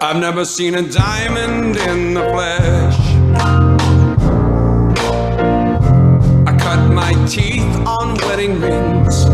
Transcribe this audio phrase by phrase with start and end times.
[0.00, 2.96] I've never seen a diamond in the flesh.
[6.46, 9.24] I cut my teeth on wedding rings.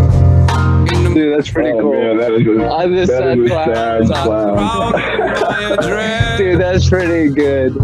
[1.15, 1.93] Dude, that's pretty Oh, cool.
[1.93, 4.07] man, that is a, I just that said is a clown.
[4.07, 4.57] sad clown.
[4.57, 6.39] crowd of my address.
[6.39, 7.75] Dude, that's pretty good.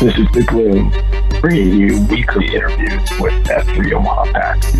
[0.00, 0.90] This is The Gloom,
[1.40, 4.72] bringing you weekly interviews with F3 Omaha PAX,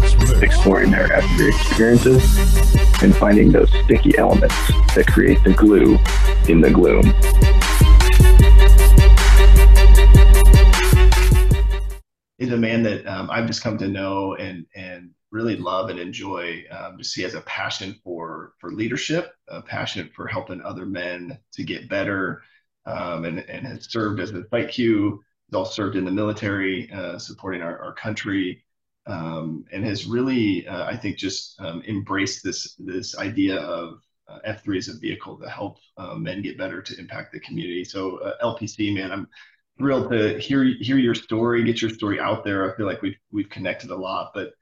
[0.42, 2.72] exploring their F3 experiences
[3.02, 4.54] and finding those sticky elements
[4.94, 5.98] that create the glue
[6.48, 7.14] in the gloom.
[12.38, 15.98] is a man that um, I've just come to know and and really love and
[15.98, 16.64] enjoy.
[16.70, 21.38] Um, just he has a passion for for leadership, a passion for helping other men
[21.52, 22.42] to get better,
[22.86, 25.22] um, and and has served as a site Q.
[25.52, 28.64] Also served in the military, uh, supporting our, our country,
[29.06, 34.38] um, and has really, uh, I think, just um, embraced this this idea of uh,
[34.46, 37.84] F3 as a vehicle to help uh, men get better to impact the community.
[37.84, 39.28] So uh, LPC, man, I'm
[39.78, 42.70] thrilled to hear hear your story, get your story out there.
[42.70, 44.52] I feel like we've we've connected a lot, but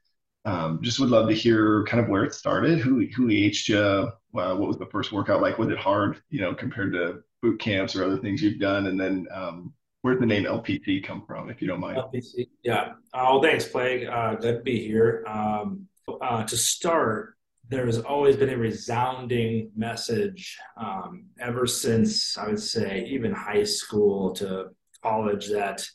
[0.45, 3.77] um, just would love to hear kind of where it started, who who EH'd you,
[3.77, 5.57] uh, what was the first workout like?
[5.57, 8.87] Was it hard, you know, compared to boot camps or other things you've done?
[8.87, 11.97] And then um, where'd the name LPT come from, if you don't mind?
[11.97, 12.47] LPC.
[12.63, 12.93] Yeah.
[13.13, 14.07] Oh, thanks, Plague.
[14.07, 15.23] Uh, good to be here.
[15.27, 15.87] Um,
[16.21, 17.35] uh, to start,
[17.69, 23.65] there has always been a resounding message um, ever since I would say even high
[23.65, 24.67] school to
[25.03, 25.85] college that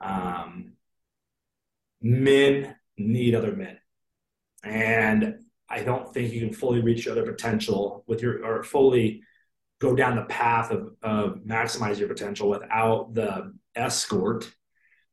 [0.00, 0.72] um,
[2.02, 3.78] men need other men,
[4.62, 5.36] and
[5.70, 9.22] I don't think you can fully reach your other potential with your or fully
[9.80, 14.50] go down the path of, of maximize your potential without the escort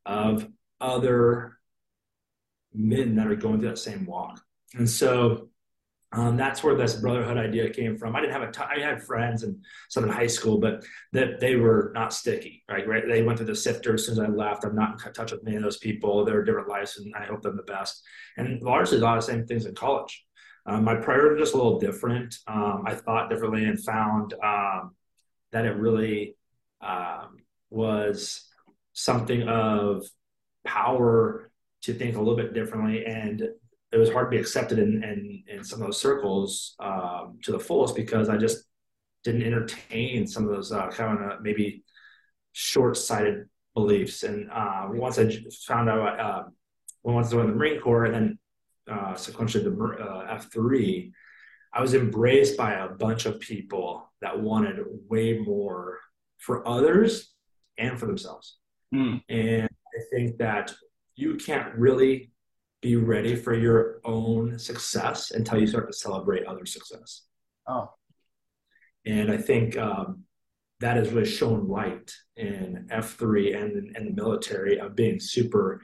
[0.05, 0.47] of
[0.81, 1.57] other
[2.73, 4.41] men that are going through that same walk.
[4.73, 5.49] And so
[6.11, 8.16] um, that's where this brotherhood idea came from.
[8.16, 9.57] I didn't have a I had friends and
[9.89, 12.88] some in high school, but that they were not sticky, right?
[12.88, 13.03] right?
[13.07, 14.63] They went through the sifter as soon as I left.
[14.63, 16.23] I'm not in touch with many of those people.
[16.23, 18.01] They're different lives, and I hope them the best.
[18.38, 20.25] And largely a lot of the same things in college.
[20.66, 22.36] Um, my were just a little different.
[22.48, 24.96] Um, I thought differently and found um,
[25.52, 26.36] that it really
[26.81, 27.38] um,
[27.70, 28.50] was
[28.94, 30.06] something of
[30.66, 31.52] power
[31.84, 33.06] to think a little bit differently.
[33.06, 33.42] And
[33.92, 37.52] it was hard to be accepted in, in, in some of those circles um, to
[37.52, 38.66] the fullest because I just
[39.24, 41.84] didn't entertain some of those uh, kind of maybe
[42.53, 43.46] short sighted
[43.76, 44.24] beliefs.
[44.24, 45.30] And uh, once I
[45.68, 46.44] found out, uh,
[47.03, 48.40] once I went to the Marine Corps and then
[48.90, 51.12] uh, sequentially the uh, F3,
[51.73, 54.79] I was embraced by a bunch of people that wanted
[55.09, 56.00] way more
[56.38, 57.34] for others
[57.78, 58.57] and for themselves.
[58.94, 59.22] Mm.
[59.29, 60.73] And I think that
[61.16, 62.31] you can't really
[62.81, 67.23] be ready for your own success until you start to celebrate other success.
[67.67, 67.90] Oh,
[69.06, 70.23] And I think um,
[70.79, 75.81] that has really shown light in F3 and in the military of being super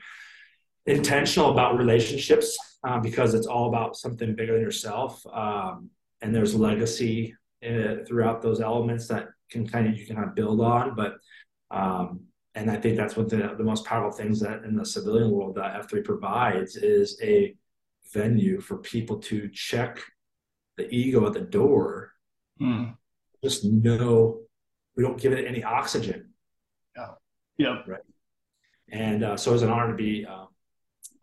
[0.85, 5.25] intentional about relationships uh, because it's all about something bigger than yourself.
[5.27, 5.89] Um,
[6.21, 10.35] and there's legacy uh, throughout those elements that can kind of you can kind of
[10.35, 10.95] build on.
[10.95, 11.15] But
[11.69, 12.21] um,
[12.55, 15.55] and I think that's what the, the most powerful things that in the civilian world
[15.55, 17.55] that F3 provides is a
[18.13, 19.99] venue for people to check
[20.77, 22.11] the ego at the door.
[22.59, 22.95] mm.
[23.43, 24.41] Just know
[24.95, 26.29] we don't give it any oxygen.
[26.95, 27.11] Yeah.
[27.57, 27.87] Yep.
[27.87, 28.01] Right.
[28.91, 30.45] And uh, so it was an honor to be uh,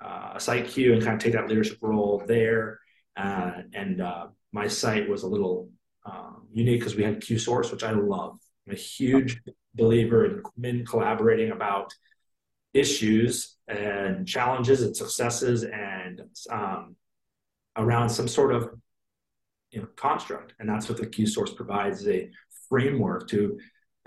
[0.00, 2.81] uh, a site Q and kind of take that leadership role there.
[3.16, 5.70] Uh, and uh, my site was a little
[6.06, 8.38] um, unique because we had Q source, which I love.
[8.66, 9.41] I'm a huge
[9.75, 11.92] believer in men collaborating about
[12.75, 16.97] issues and challenges and successes and um,
[17.76, 18.70] around some sort of
[19.70, 20.54] you know construct.
[20.59, 22.30] And that's what the Q source provides is a
[22.69, 23.59] framework to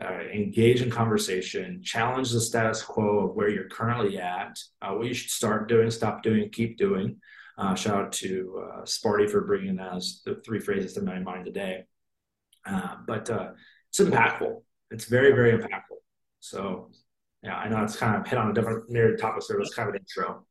[0.01, 5.07] uh, engage in conversation, challenge the status quo of where you're currently at, uh, what
[5.07, 7.17] you should start doing, stop doing, keep doing.
[7.57, 11.45] Uh, shout out to uh, Sparty for bringing as the three phrases to my mind
[11.45, 11.83] today.
[12.65, 13.49] Uh, but uh,
[13.89, 14.61] it's impactful.
[14.89, 15.99] It's very, very impactful.
[16.39, 16.89] So,
[17.43, 19.57] yeah, I know it's kind of hit on a different myriad topics there.
[19.57, 20.45] It was kind of an intro.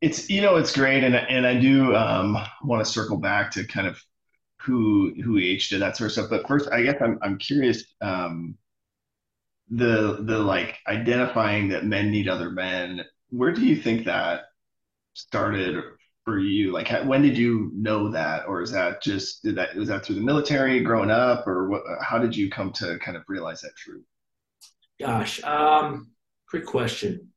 [0.00, 3.64] It's you know it's great, and and I do um, want to circle back to
[3.64, 3.98] kind of
[4.60, 6.26] who who EH'd it, that sort of stuff.
[6.28, 7.84] But first, I guess I'm I'm curious.
[8.02, 8.58] Um,
[9.70, 13.02] the the like identifying that men need other men.
[13.30, 14.42] Where do you think that
[15.14, 15.82] started
[16.24, 16.72] for you?
[16.72, 20.04] Like, how, when did you know that, or is that just did that was that
[20.04, 21.82] through the military, growing up, or what?
[22.02, 24.04] How did you come to kind of realize that truth?
[25.00, 26.10] Gosh, um,
[26.48, 27.30] great question.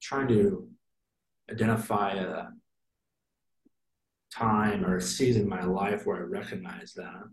[0.00, 0.68] trying to
[1.50, 2.44] identify a
[4.32, 7.24] time or a season in my life where I recognized that.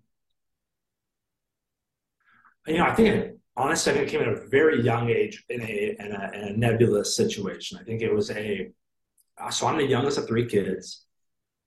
[2.68, 5.96] You know, I think it, honestly, I came at a very young age in a,
[6.00, 7.78] in a, in a nebulous situation.
[7.80, 8.72] I think it was a,
[9.50, 11.06] so I'm the youngest of three kids.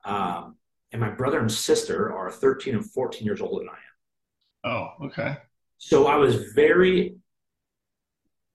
[0.04, 0.56] Um,
[0.92, 4.72] and my brother and sister are 13 and 14 years older than I am.
[5.00, 5.36] Oh, okay.
[5.78, 7.16] So I was very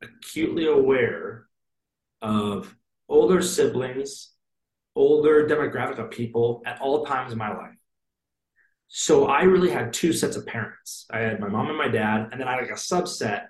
[0.01, 1.47] acutely aware
[2.21, 2.75] of
[3.07, 4.31] older siblings,
[4.95, 7.75] older demographic of people at all times in my life.
[8.95, 11.07] So I really had two sets of parents.
[11.09, 13.45] I had my mom and my dad, and then I had like a subset.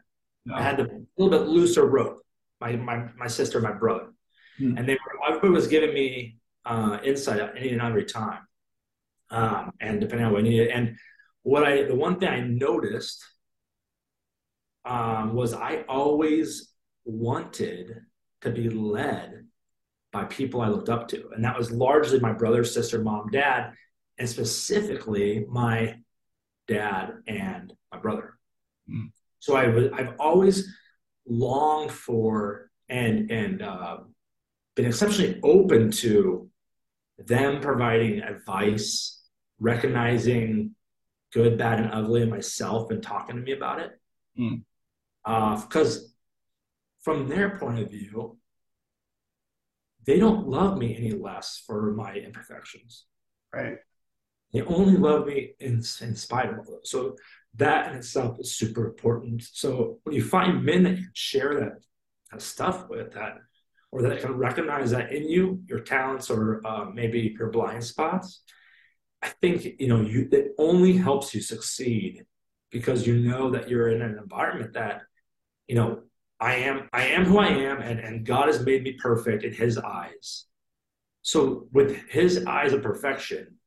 [0.46, 0.56] No.
[0.56, 0.88] I had a
[1.18, 2.26] little bit looser rope,
[2.62, 4.14] my my, my sister and my brother.
[4.58, 4.78] Hmm.
[4.78, 8.40] And they were, everybody was giving me uh, insight at any and every time.
[9.32, 10.70] Um, and depending on what I needed.
[10.70, 10.98] And
[11.42, 13.22] what I the one thing I noticed
[14.86, 16.74] um, was I always
[17.04, 17.98] wanted
[18.44, 19.46] to be led
[20.14, 21.32] by people I looked up to.
[21.36, 23.74] And that was largely my brother, sister, mom, dad,
[24.18, 25.96] and specifically my
[26.68, 28.38] dad and my brother.
[28.90, 29.12] Mm.
[29.40, 30.74] So I was, I've always
[31.28, 33.98] longed for and and uh,
[34.76, 36.50] been exceptionally open to
[37.18, 39.22] them providing advice,
[39.60, 40.76] recognizing
[41.34, 43.92] good, bad, and ugly in myself, and talking to me about it.
[44.40, 44.64] Mm.
[45.26, 46.14] Uh, because
[47.02, 48.38] from their point of view,
[50.06, 53.06] they don't love me any less for my imperfections.
[53.54, 53.78] Right.
[54.54, 56.90] They only love me in, in spite of all those.
[56.90, 57.16] So
[57.56, 59.44] that in itself is super important.
[59.44, 61.74] So when you find men that you share that,
[62.32, 63.38] that stuff with, that
[63.92, 68.42] or that can recognize that in you, your talents or uh, maybe your blind spots,
[69.22, 72.26] I think you know you it only helps you succeed
[72.72, 75.04] because you know that you're in an environment that
[75.68, 76.02] you know
[76.40, 79.54] I am I am who I am and, and God has made me perfect in
[79.54, 80.46] his eyes.
[81.22, 83.60] So with his eyes of perfection,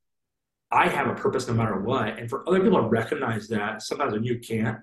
[0.76, 2.18] I have a purpose no matter what.
[2.18, 4.78] And for other people to recognize that, sometimes when you can't,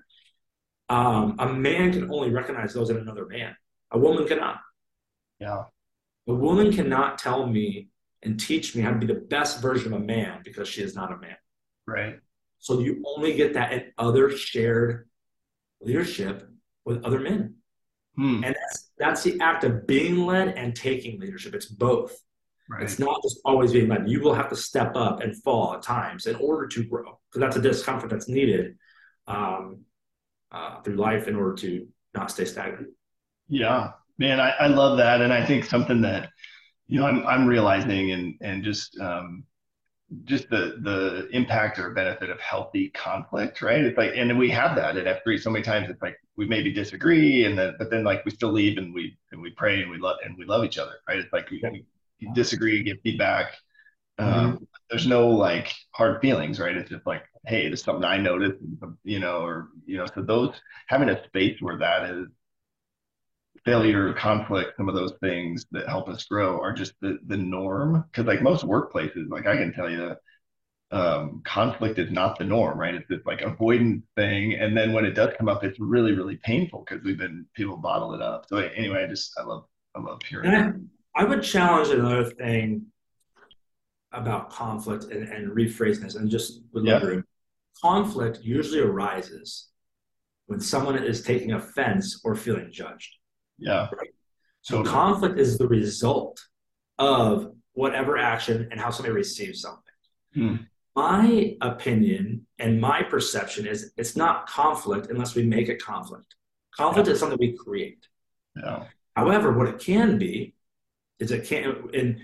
[0.88, 3.56] um, a man can only recognize those in another man.
[3.92, 4.58] A woman cannot.
[5.38, 5.64] Yeah.
[6.26, 7.90] A woman cannot tell me
[8.22, 10.96] and teach me how to be the best version of a man because she is
[10.96, 11.36] not a man.
[11.86, 12.18] Right.
[12.58, 15.08] So you only get that in other shared
[15.80, 16.48] leadership
[16.84, 17.56] with other men.
[18.16, 18.42] Hmm.
[18.44, 21.54] And that's that's the act of being led and taking leadership.
[21.54, 22.18] It's both.
[22.68, 22.82] Right.
[22.82, 24.08] It's not just always being led.
[24.08, 27.40] You will have to step up and fall at times in order to grow, because
[27.40, 28.76] that's a discomfort that's needed
[29.26, 29.80] um,
[30.50, 32.88] uh, through life in order to not stay stagnant.
[33.48, 36.30] Yeah, man, I, I love that, and I think something that
[36.86, 39.44] you know I'm I'm realizing and and just um,
[40.24, 43.84] just the the impact or benefit of healthy conflict, right?
[43.84, 45.90] It's like, and we have that at F3 so many times.
[45.90, 49.16] It's like we maybe disagree, and then but then like we still leave and we
[49.32, 51.18] and we pray and we love and we love each other, right?
[51.18, 51.84] It's like we, we
[52.34, 53.52] disagree, get feedback.
[54.18, 54.64] Um, mm-hmm.
[54.90, 56.76] There's no like hard feelings, right?
[56.76, 58.58] It's just like, hey, there's something I noticed,
[59.02, 60.54] you know, or you know, so those
[60.88, 62.26] having a space where that is
[63.64, 68.04] failure, conflict, some of those things that help us grow are just the the norm.
[68.10, 70.14] Because like most workplaces, like I can tell you,
[70.90, 72.94] um, conflict is not the norm, right?
[72.94, 76.36] It's this like avoidant thing, and then when it does come up, it's really really
[76.36, 78.46] painful because we've been people bottle it up.
[78.48, 79.64] So anyway, I just I love
[79.94, 80.90] I love hearing.
[81.14, 82.86] I would challenge another thing
[84.12, 87.20] about conflict and, and rephrasing this and just would love yeah.
[87.82, 89.68] conflict usually arises
[90.46, 93.16] when someone is taking offense or feeling judged.
[93.58, 93.88] Yeah.
[93.96, 94.10] Right?
[94.62, 94.94] So totally.
[94.94, 96.40] conflict is the result
[96.98, 99.82] of whatever action and how somebody receives something.
[100.34, 100.56] Hmm.
[100.96, 106.36] My opinion and my perception is it's not conflict unless we make it conflict.
[106.76, 107.14] Conflict yeah.
[107.14, 108.06] is something we create.
[108.56, 108.84] Yeah.
[109.16, 110.54] However, what it can be
[111.18, 112.20] is it can and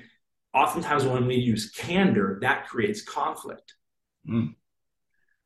[0.52, 3.74] oftentimes when we use candor, that creates conflict.
[4.28, 4.54] Mm.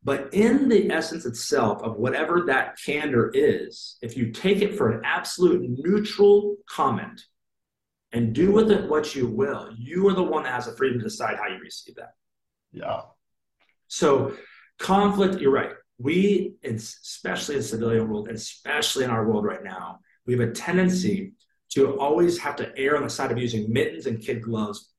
[0.03, 4.91] But in the essence itself of whatever that candor is, if you take it for
[4.91, 7.23] an absolute neutral comment
[8.13, 10.99] and do with it what you will, you are the one that has the freedom
[10.99, 12.15] to decide how you receive that.
[12.71, 13.01] Yeah.
[13.89, 14.35] So
[14.79, 15.73] conflict, you're right.
[15.99, 20.53] We, especially in the civilian world, especially in our world right now, we have a
[20.53, 21.33] tendency
[21.75, 24.95] to always have to err on the side of using mittens and kid gloves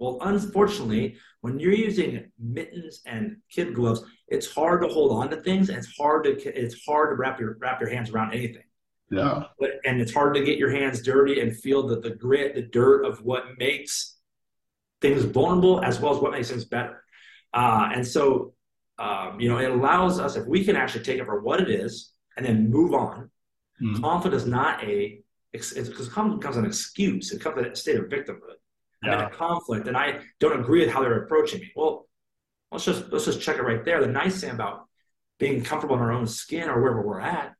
[0.00, 5.36] well, unfortunately, when you're using mittens and kid gloves, it's hard to hold on to
[5.36, 8.62] things, and it's hard to it's hard to wrap your wrap your hands around anything.
[9.10, 9.44] Yeah.
[9.58, 12.62] But, and it's hard to get your hands dirty and feel the, the grit, the
[12.62, 14.16] dirt of what makes
[15.02, 17.02] things vulnerable as well as what makes things better.
[17.52, 18.54] Uh, and so,
[18.98, 21.68] um, you know, it allows us if we can actually take it for what it
[21.68, 23.30] is and then move on.
[23.82, 24.00] Mm-hmm.
[24.00, 25.20] Conflict is not a
[25.52, 27.32] because conflict becomes an excuse.
[27.32, 28.56] It comes a state of victimhood
[29.02, 31.72] I'm in a conflict and I don't agree with how they're approaching me.
[31.74, 32.06] Well,
[32.70, 34.00] let's just let's just check it right there.
[34.00, 34.86] The nice thing about
[35.38, 37.54] being comfortable in our own skin or wherever we're at,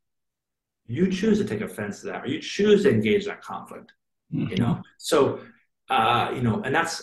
[0.86, 3.92] you choose to take offense to that, or you choose to engage that conflict.
[4.32, 4.50] Mm-hmm.
[4.50, 5.40] You know, so
[5.88, 7.02] uh, you know, and that's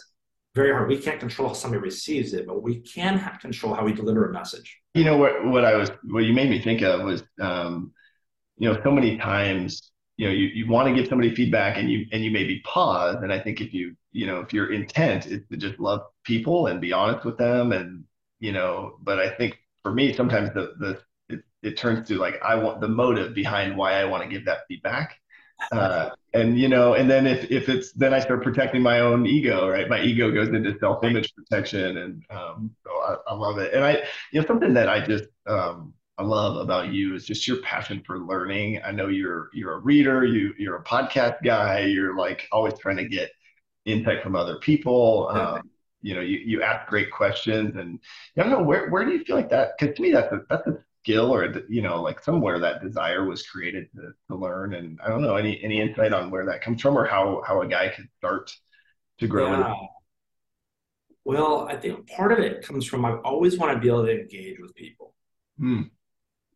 [0.56, 0.88] very hard.
[0.88, 4.29] We can't control how somebody receives it, but we can have control how we deliver
[4.29, 4.79] a message.
[4.94, 5.46] You know what?
[5.46, 7.91] What I was, what you made me think of was, um,
[8.58, 11.89] you know, so many times, you know, you, you want to give somebody feedback, and
[11.89, 13.17] you and you maybe pause.
[13.21, 16.67] And I think if you, you know, if your intent is to just love people
[16.67, 18.03] and be honest with them, and
[18.39, 22.41] you know, but I think for me, sometimes the the it, it turns to like
[22.43, 25.19] I want the motive behind why I want to give that feedback.
[25.71, 29.25] Uh, and you know and then if, if it's then i start protecting my own
[29.25, 29.89] ego right?
[29.89, 33.74] My ego goes into self-image protection and um, so I, I, love it.
[33.74, 33.93] And i
[34.31, 38.01] you know something that i just um, i love about you is just your passion
[38.05, 42.47] for learning i know you're you're a reader you you're a podcast guy you're like
[42.51, 43.31] always trying to get
[43.86, 45.62] insight from other people um,
[46.01, 48.00] you know you, you ask great questions and
[48.38, 50.41] i don't know where, where do you feel like that because to me that's a,
[50.50, 54.74] that's a skill or you know like somewhere that desire was created to, to learn
[54.74, 57.62] and i don't know any any insight on where that comes from or how how
[57.62, 58.51] a guy could start
[59.17, 59.74] to grow yeah.
[61.24, 64.19] well i think part of it comes from i always want to be able to
[64.19, 65.13] engage with people
[65.57, 65.83] hmm.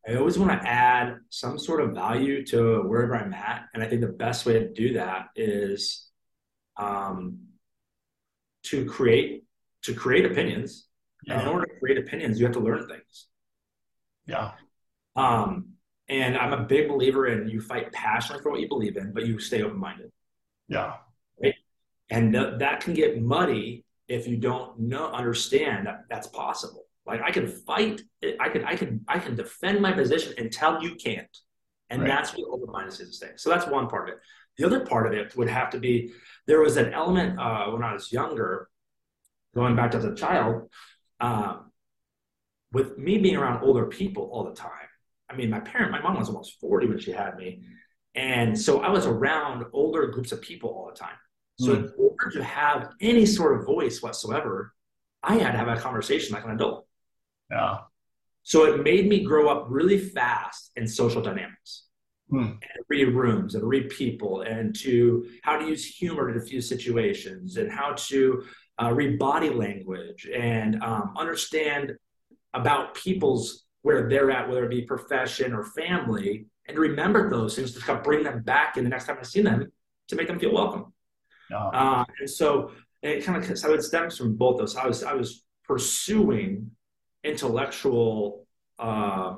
[0.08, 3.88] I always want to add some sort of value to wherever i'm at and i
[3.88, 6.08] think the best way to do that is
[6.78, 7.40] um,
[8.64, 9.44] to create
[9.84, 10.88] to create opinions
[11.26, 11.34] yeah.
[11.34, 13.28] and in order to create opinions you have to learn things
[14.26, 14.52] yeah.
[15.16, 15.74] Um,
[16.08, 19.26] and I'm a big believer in you fight passionately for what you believe in, but
[19.26, 20.12] you stay open minded.
[20.68, 20.96] Yeah.
[21.42, 21.56] Right.
[22.10, 26.86] And th- that can get muddy if you don't know understand that that's possible.
[27.06, 28.02] Like I can fight,
[28.40, 31.36] I can I can I can defend my position until you can't,
[31.90, 32.08] and right.
[32.08, 33.32] that's what open mindedness is to stay.
[33.38, 34.22] So that's one part of it.
[34.58, 36.14] The other part of it would have to be
[36.46, 38.70] there was an element uh, when I was younger,
[39.56, 40.70] going back to as a child.
[41.20, 41.72] Um,
[42.72, 44.72] with me being around older people all the time,
[45.30, 47.62] I mean, my parent, my mom was almost 40 when she had me.
[48.16, 51.16] And so I was around older groups of people all the time.
[51.60, 51.78] So mm.
[51.78, 54.74] in order to have any sort of voice whatsoever,
[55.24, 56.88] I had to have a conversation like an adult.
[57.52, 57.78] Yeah.
[58.44, 61.86] So it made me grow up really fast in social dynamics.
[62.30, 62.44] Hmm.
[62.44, 67.58] And read rooms and read people and to how to use humor to diffuse situations
[67.58, 68.44] and how to
[68.82, 71.94] uh, read body language and um, understand
[72.54, 77.74] about people's where they're at, whether it be profession or family, and remember those things
[77.74, 79.72] to kind of bring them back in the next time I see them
[80.08, 80.94] to make them feel welcome.
[81.52, 81.56] Oh.
[81.58, 84.76] Uh, and so it kind of so it stems from both those.
[84.76, 86.72] I was I was pursuing
[87.24, 88.48] intellectual
[88.80, 89.36] uh,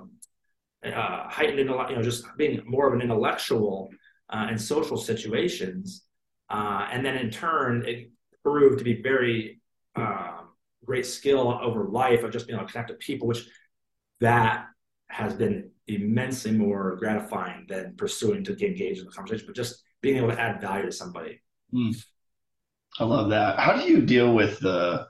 [0.85, 3.89] uh, heightened intellect, you know, just being more of an intellectual
[4.29, 6.03] uh, in social situations,
[6.49, 8.09] uh, and then in turn it
[8.43, 9.61] proved to be very
[9.95, 10.41] uh,
[10.85, 13.47] great skill over life of just being able to connect to people, which
[14.19, 14.67] that
[15.07, 20.17] has been immensely more gratifying than pursuing to engage in the conversation, but just being
[20.17, 21.41] able to add value to somebody.
[21.73, 21.95] Mm.
[22.99, 23.59] I love that.
[23.59, 25.07] How do you deal with the,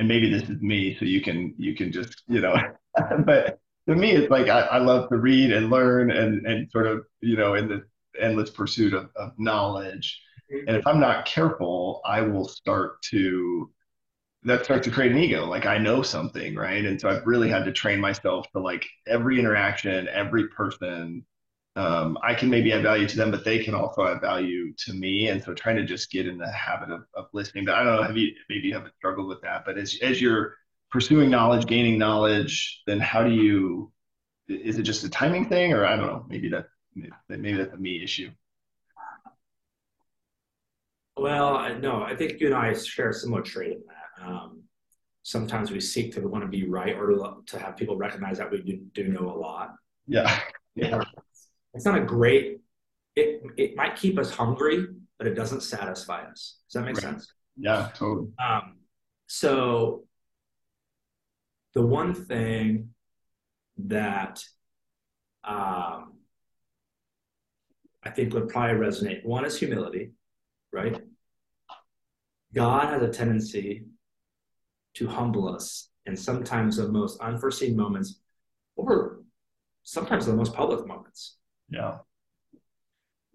[0.00, 2.56] and maybe this is me, so you can, you can just, you know,
[3.26, 6.86] but to me, it's like, I, I love to read and learn and, and sort
[6.86, 7.82] of, you know, in the
[8.18, 10.18] endless pursuit of, of knowledge.
[10.50, 10.68] Mm-hmm.
[10.68, 13.70] And if I'm not careful, I will start to
[14.42, 17.50] that starts to create an ego like i know something right and so i've really
[17.50, 21.22] had to train myself to like every interaction every person
[21.76, 24.92] um, i can maybe add value to them but they can also add value to
[24.92, 27.84] me and so trying to just get in the habit of, of listening but i
[27.84, 30.54] don't know have you maybe you haven't struggled with that but as, as you're
[30.90, 33.92] pursuing knowledge gaining knowledge then how do you
[34.48, 36.66] is it just a timing thing or i don't know maybe that
[37.28, 38.30] maybe that's a me issue
[41.16, 44.62] well no i think you and i share a similar trait in that um,
[45.22, 48.62] sometimes we seek to want to be right or to, have people recognize that we
[48.62, 49.74] do, do know a lot.
[50.06, 50.40] Yeah.
[50.74, 51.02] yeah.
[51.74, 52.60] It's not a great,
[53.16, 54.86] it, it might keep us hungry,
[55.18, 56.56] but it doesn't satisfy us.
[56.68, 57.02] Does that make right.
[57.02, 57.32] sense?
[57.56, 58.28] Yeah, totally.
[58.38, 58.78] Um,
[59.26, 60.04] so
[61.74, 62.90] the one thing
[63.78, 64.42] that
[65.44, 66.14] um,
[68.02, 70.12] I think would probably resonate one is humility,
[70.72, 71.00] right?
[72.52, 73.84] God has a tendency
[74.94, 78.20] to humble us and sometimes the most unforeseen moments
[78.76, 79.20] or
[79.84, 81.36] sometimes the most public moments
[81.70, 81.98] yeah.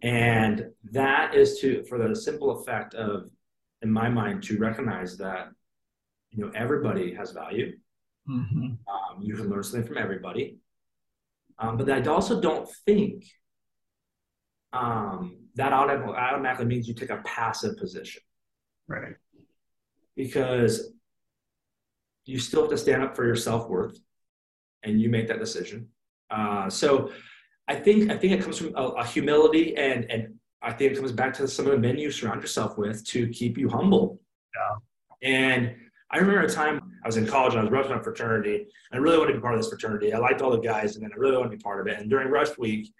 [0.01, 3.29] And that is to for the simple effect of
[3.81, 5.47] in my mind to recognize that
[6.31, 7.77] you know everybody has value.
[8.29, 8.65] Mm-hmm.
[8.91, 10.57] um, you can learn something from everybody.
[11.59, 13.23] Um, but i also don't think
[14.73, 18.21] um, that automatically means you take a passive position.
[18.87, 19.13] Right.
[20.15, 20.91] Because
[22.25, 23.97] you still have to stand up for your self worth,
[24.83, 25.89] and you make that decision.
[26.29, 27.11] Uh, so,
[27.67, 30.97] I think I think it comes from a, a, humility, and and I think it
[30.97, 34.19] comes back to some of the men you surround yourself with to keep you humble.
[34.55, 35.29] Yeah.
[35.29, 35.75] And
[36.11, 38.67] I remember a time I was in college and I was rushing a fraternity, and
[38.93, 40.13] I really wanted to be part of this fraternity.
[40.13, 41.99] I liked all the guys, and then I really wanted to be part of it.
[41.99, 42.93] And during rush week,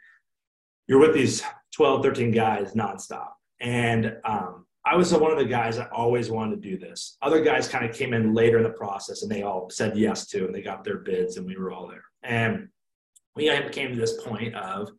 [0.88, 1.43] you're with these
[1.75, 3.29] 12, 13 guys nonstop.
[3.60, 7.17] And um, I was one of the guys that always wanted to do this.
[7.22, 10.27] Other guys kind of came in later in the process and they all said yes
[10.27, 12.03] to, and they got their bids, and we were all there.
[12.24, 12.69] And
[13.36, 14.89] we came to this point of,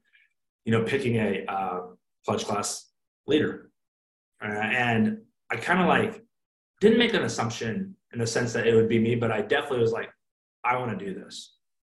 [0.65, 1.81] you know, picking a uh,
[2.25, 2.91] pledge class
[3.27, 3.71] leader.
[4.43, 5.19] Uh, and
[5.51, 6.23] I kind of like
[6.81, 9.81] didn't make an assumption in the sense that it would be me, but I definitely
[9.81, 10.11] was like,
[10.65, 11.57] I want to do this,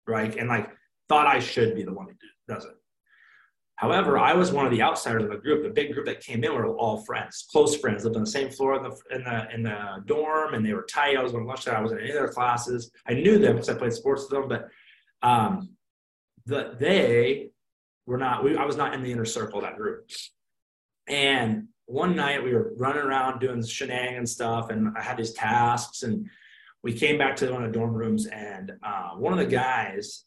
[0.08, 0.36] right?
[0.36, 0.70] And like
[1.10, 2.74] thought I should be the one who does it.
[3.76, 5.64] However, I was one of the outsiders of the group.
[5.64, 8.50] The big group that came in were all friends, close friends, lived on the same
[8.50, 11.16] floor in the in the, in the dorm, and they were tight.
[11.16, 11.68] I was on lunch.
[11.68, 12.92] I was in any of their classes.
[13.08, 14.70] I knew them because I played sports with them, but
[15.22, 15.77] um,
[16.48, 17.50] the, they
[18.06, 18.44] were not.
[18.44, 20.10] We, I was not in the inner circle of that group.
[21.08, 25.34] And one night we were running around doing shenanigans and stuff, and I had these
[25.34, 26.28] tasks, and
[26.84, 30.26] we came back to one of the dorm rooms, and uh, one of the guys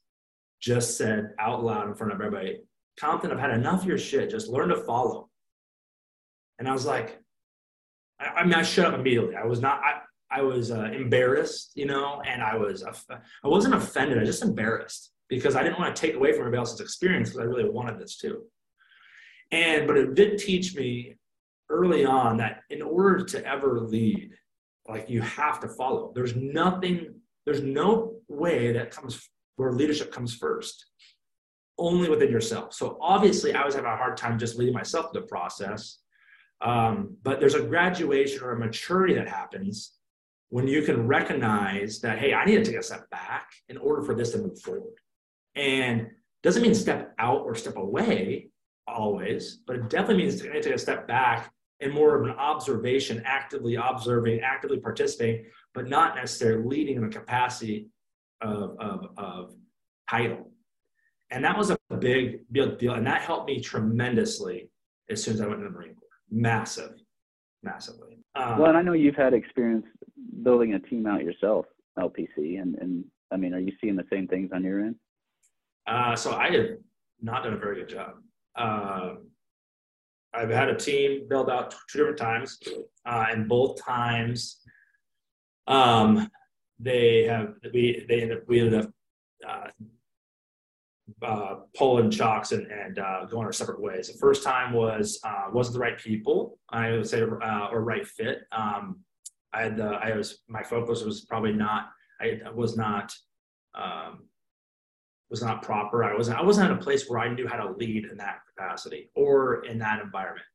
[0.60, 2.60] just said out loud in front of everybody,
[2.98, 4.30] Compton, I've had enough of your shit.
[4.30, 5.30] Just learn to follow.
[6.58, 7.18] And I was like,
[8.18, 9.36] I, I mean, I shut up immediately.
[9.36, 10.00] I was not, I,
[10.30, 14.18] I was uh, embarrassed, you know, and I was, I wasn't offended.
[14.18, 17.30] I was just embarrassed because I didn't want to take away from everybody else's experience
[17.30, 18.42] because I really wanted this too.
[19.52, 21.16] And, but it did teach me
[21.70, 24.32] early on that in order to ever lead,
[24.88, 26.12] like you have to follow.
[26.14, 27.14] There's nothing,
[27.46, 30.86] there's no way that comes where leadership comes first
[31.78, 32.74] only within yourself.
[32.74, 35.98] So obviously, I was having a hard time just leading myself to the process.
[36.60, 39.94] Um, but there's a graduation or a maturity that happens
[40.50, 44.02] when you can recognize that, hey, I need to take a step back in order
[44.02, 44.94] for this to move forward.
[45.54, 46.08] And
[46.42, 48.50] doesn't mean step out or step away
[48.86, 53.22] always, but it definitely means to take a step back and more of an observation,
[53.24, 57.88] actively observing, actively participating, but not necessarily leading in the capacity
[58.40, 59.54] of, of, of
[60.08, 60.50] title.
[61.30, 62.94] And that was a big, big deal.
[62.94, 64.68] And that helped me tremendously
[65.08, 66.08] as soon as I went into the Marine Corps.
[66.30, 66.92] Massive,
[67.62, 68.18] massively.
[68.34, 69.86] Um, well, and I know you've had experience
[70.42, 71.66] building a team out yourself,
[71.98, 72.60] LPC.
[72.60, 74.96] And, and I mean, are you seeing the same things on your end?
[75.86, 76.66] Uh, so I have
[77.20, 78.14] not done a very good job.
[78.56, 79.14] Uh,
[80.32, 82.58] I've had a team build out two different times,
[83.04, 84.60] uh, and both times,
[85.66, 86.30] um,
[86.78, 88.90] they have we they ended up we ended up
[89.46, 89.68] uh,
[91.22, 94.08] uh, pulling chocks and, and uh, going our separate ways.
[94.08, 96.58] The first time was uh, wasn't the right people.
[96.70, 98.42] I would say uh, or right fit.
[98.52, 99.00] Um,
[99.52, 101.90] I had the I was my focus was probably not
[102.20, 103.12] I was not
[103.74, 104.26] um,
[105.30, 106.04] was not proper.
[106.04, 108.40] I wasn't I wasn't in a place where I knew how to lead in that
[108.48, 110.46] capacity or in that environment.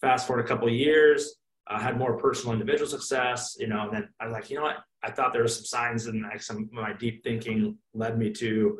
[0.00, 1.36] Fast forward a couple years,
[1.68, 3.56] I had more personal individual success.
[3.58, 4.78] You know, and then I was like, you know what?
[5.02, 8.78] I thought there were some signs and like some my deep thinking led me to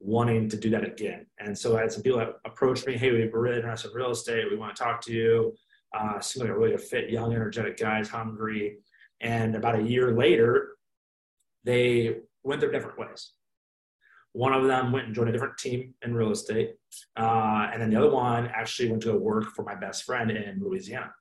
[0.00, 1.26] wanting to do that again.
[1.38, 4.10] And so I had some people that approached me, hey, we're really interested in real
[4.10, 4.44] estate.
[4.50, 5.54] We want to talk to you.
[5.96, 8.78] Uh, seems like a really fit, young, energetic guys, hungry.
[9.20, 10.76] And about a year later,
[11.62, 13.32] they went their different ways.
[14.34, 16.74] One of them went and joined a different team in real estate.
[17.16, 20.30] Uh, and then the other one actually went to go work for my best friend
[20.30, 21.12] in Louisiana.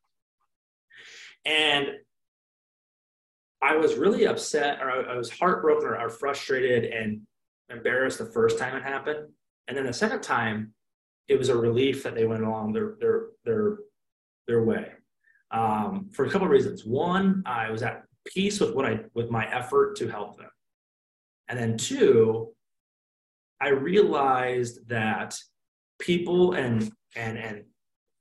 [1.46, 1.88] And
[3.62, 7.22] I was really upset or I was heartbroken or, or frustrated and
[7.70, 9.30] embarrassed the first time it happened,
[9.68, 10.74] and then the second time,
[11.28, 13.78] it was a relief that they went along their their their
[14.48, 14.92] their way
[15.52, 16.86] um, for a couple of reasons.
[16.86, 20.50] One, I was at peace with what I with my effort to help them,
[21.48, 22.54] and then two,
[23.64, 25.38] I realized that
[26.00, 27.64] people and and and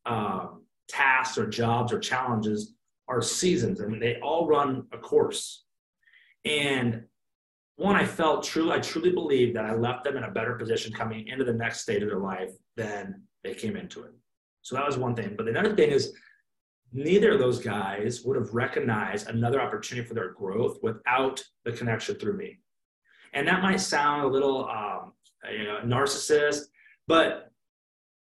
[0.07, 2.75] um, tasks or jobs or challenges
[3.09, 5.65] are seasons I and they all run a course
[6.45, 7.05] and
[7.77, 10.93] one, I felt true, I truly believe that I left them in a better position
[10.93, 14.13] coming into the next state of their life than they came into it.
[14.63, 15.35] So that was one thing.
[15.37, 16.13] But another thing is,
[16.93, 22.17] neither of those guys would have recognized another opportunity for their growth without the connection
[22.17, 22.59] through me.
[23.33, 25.13] And that might sound a little um,
[25.51, 26.63] you know, narcissist,
[27.09, 27.51] but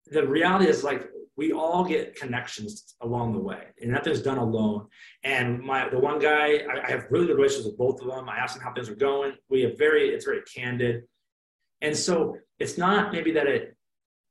[0.06, 4.86] the reality is like we all get connections along the way and nothing's done alone.
[5.22, 8.28] And my the one guy I, I, have really good relationships with both of them.
[8.28, 9.32] I ask them how things are going.
[9.50, 11.02] We have very it's very candid.
[11.82, 13.76] And so it's not maybe that it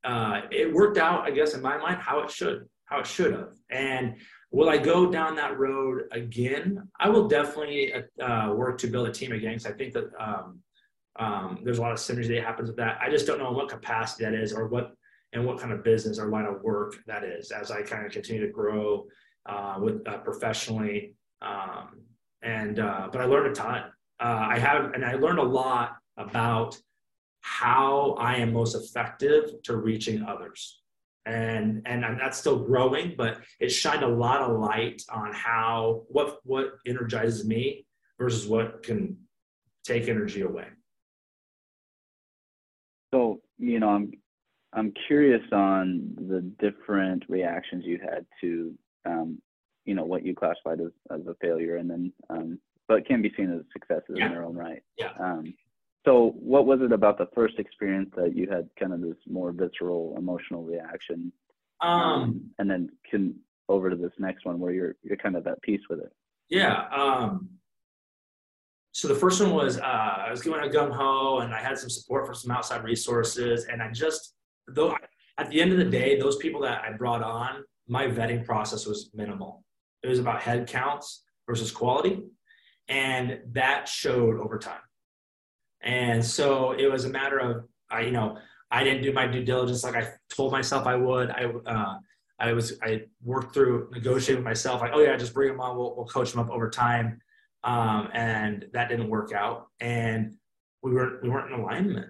[0.04, 3.34] uh, it worked out i guess in my mind how it should how it should
[3.34, 3.50] have.
[3.70, 4.16] And
[4.52, 6.88] will I go down that road again?
[7.00, 10.60] I will definitely uh, work to build a team again because I think that um,
[11.18, 12.98] um, there's a lot of synergy that happens with that.
[13.02, 14.94] I just don't know what capacity that is or what
[15.34, 18.12] and what kind of business or line of work that is as I kind of
[18.12, 19.06] continue to grow
[19.46, 21.14] uh, with uh, professionally.
[21.42, 22.02] Um,
[22.42, 23.84] and uh, but I learned a ton.
[24.20, 26.78] Uh, I have and I learned a lot about
[27.42, 30.82] how I am most effective to reaching others.
[31.28, 36.38] And, and that's still growing, but it shined a lot of light on how what
[36.44, 37.88] what energizes me
[38.20, 39.18] versus what can
[39.84, 40.68] take energy away.
[43.16, 44.12] So, you know, I'm
[44.74, 48.74] I'm curious on the different reactions you had to,
[49.06, 49.42] um,
[49.86, 53.32] you know, what you classified as, as a failure, and then, um, but can be
[53.38, 54.26] seen as successes yeah.
[54.26, 54.84] in their own right.
[54.98, 55.12] Yeah.
[55.18, 55.54] Um,
[56.04, 59.54] so, what was it about the first experience that you had kind of this more
[59.54, 61.32] visceral, emotional reaction,
[61.82, 63.36] um, um and then can
[63.70, 66.12] over to this next one where you're you're kind of at peace with it?
[66.50, 66.88] Yeah.
[66.94, 67.50] Um,
[68.96, 71.78] so the first one was uh, I was going a gung ho, and I had
[71.78, 74.36] some support from some outside resources, and I just
[74.70, 74.96] though
[75.38, 78.86] at the end of the day, those people that I brought on, my vetting process
[78.86, 79.66] was minimal.
[80.02, 82.24] It was about head counts versus quality,
[82.88, 84.80] and that showed over time.
[85.82, 88.38] And so it was a matter of I, you know,
[88.72, 91.32] I didn't do my due diligence like I told myself I would.
[91.32, 91.96] I uh,
[92.40, 95.76] I was I worked through negotiating with myself like, oh yeah, just bring them on.
[95.76, 97.20] We'll, we'll coach them up over time
[97.66, 99.68] um, and that didn't work out.
[99.82, 100.36] And
[100.82, 102.08] we weren't we weren't in alignment.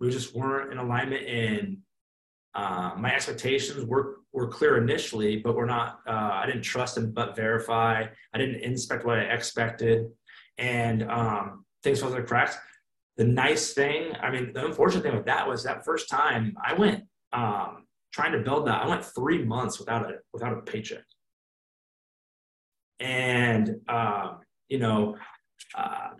[0.00, 1.22] We just weren't in alignment.
[1.22, 1.78] In
[2.54, 6.00] uh, my expectations were were clear initially, but we're not.
[6.06, 8.04] Uh, I didn't trust and but verify.
[8.34, 10.06] I didn't inspect what I expected,
[10.58, 12.56] and um, things fell through the cracks.
[13.16, 16.74] The nice thing, I mean, the unfortunate thing with that was that first time I
[16.74, 18.82] went um, trying to build that.
[18.82, 21.04] I went three months without a without a paycheck,
[22.98, 25.16] and um, you know,
[25.74, 26.10] uh,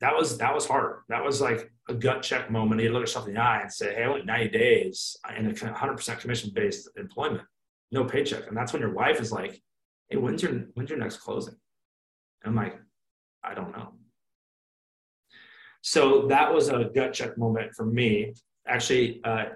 [0.00, 1.00] that was that was hard.
[1.08, 2.80] That was like a gut check moment.
[2.80, 5.54] You look yourself in the eye and say, "Hey, I went 90 days in a
[5.54, 7.42] 100% commission-based employment,
[7.90, 9.62] no paycheck," and that's when your wife is like,
[10.08, 11.56] "Hey, when's your when's your next closing?"
[12.42, 12.78] And I'm like,
[13.42, 13.94] "I don't know."
[15.82, 18.34] So that was a gut check moment for me.
[18.66, 19.46] Actually, uh,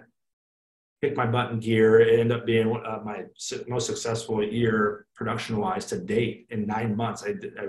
[1.01, 2.01] kicked my butt in gear.
[2.01, 3.25] It ended up being uh, my
[3.69, 7.25] most successful year production wise to date in nine months.
[7.25, 7.31] I,
[7.61, 7.69] I,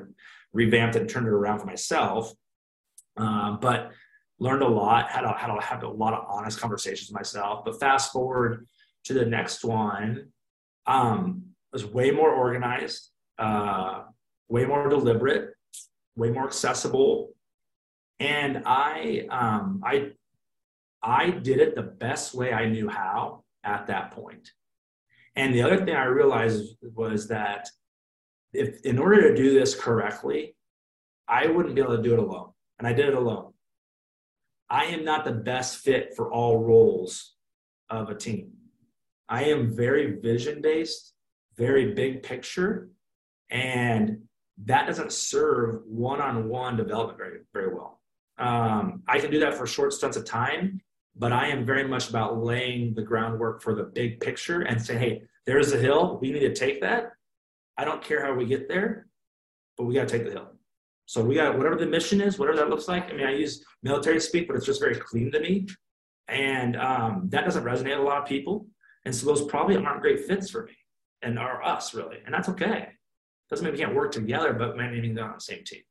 [0.51, 2.33] revamped it and turned it around for myself,
[3.17, 3.91] um, but
[4.39, 5.07] learned a lot.
[5.11, 7.63] Had a, had a, had a lot of honest conversations with myself.
[7.63, 8.65] But fast forward
[9.03, 10.29] to the next one,
[10.87, 14.05] um, was way more organized, uh,
[14.47, 15.53] way more deliberate,
[16.15, 17.33] way more accessible,
[18.19, 20.11] and I um, I
[21.01, 24.51] I did it the best way I knew how at that point.
[25.35, 27.69] And the other thing I realized was that
[28.53, 30.55] if in order to do this correctly,
[31.27, 32.49] I wouldn't be able to do it alone.
[32.79, 33.53] And I did it alone.
[34.69, 37.35] I am not the best fit for all roles
[37.89, 38.51] of a team.
[39.27, 41.13] I am very vision based,
[41.55, 42.89] very big picture,
[43.49, 44.21] and
[44.65, 48.01] that doesn't serve one on one development very, very well.
[48.38, 50.81] Um, I can do that for short stunts of time,
[51.15, 54.98] but I am very much about laying the groundwork for the big picture and say,
[54.98, 56.17] hey, there's a hill.
[56.22, 57.12] We need to take that.
[57.78, 59.08] I don't care how we get there,
[59.78, 60.52] but we got to take the hill.
[61.06, 63.10] So we got whatever the mission is, whatever that looks like.
[63.10, 65.65] I mean, I use military speak, but it's just very clean to me.
[66.28, 68.67] And um, that doesn't resonate with a lot of people.
[69.06, 70.74] And so those probably aren't great fits for me
[71.22, 72.17] and are us really.
[72.26, 72.89] And that's okay.
[73.50, 75.82] Doesn't mean we can't work together, but maybe they're on the same team.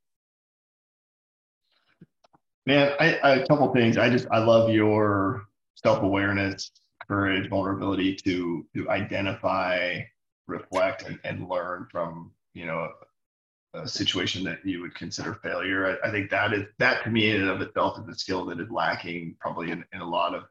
[2.69, 3.97] Man, I, I, a couple things.
[3.97, 6.71] I just I love your self awareness,
[7.09, 10.03] courage, vulnerability to to identify,
[10.49, 12.91] reflect, and, and learn from you know
[13.73, 15.99] a, a situation that you would consider failure.
[16.05, 18.45] I, I, think that is that to me in and of itself is a skill
[18.45, 20.43] that is lacking probably in, in a lot of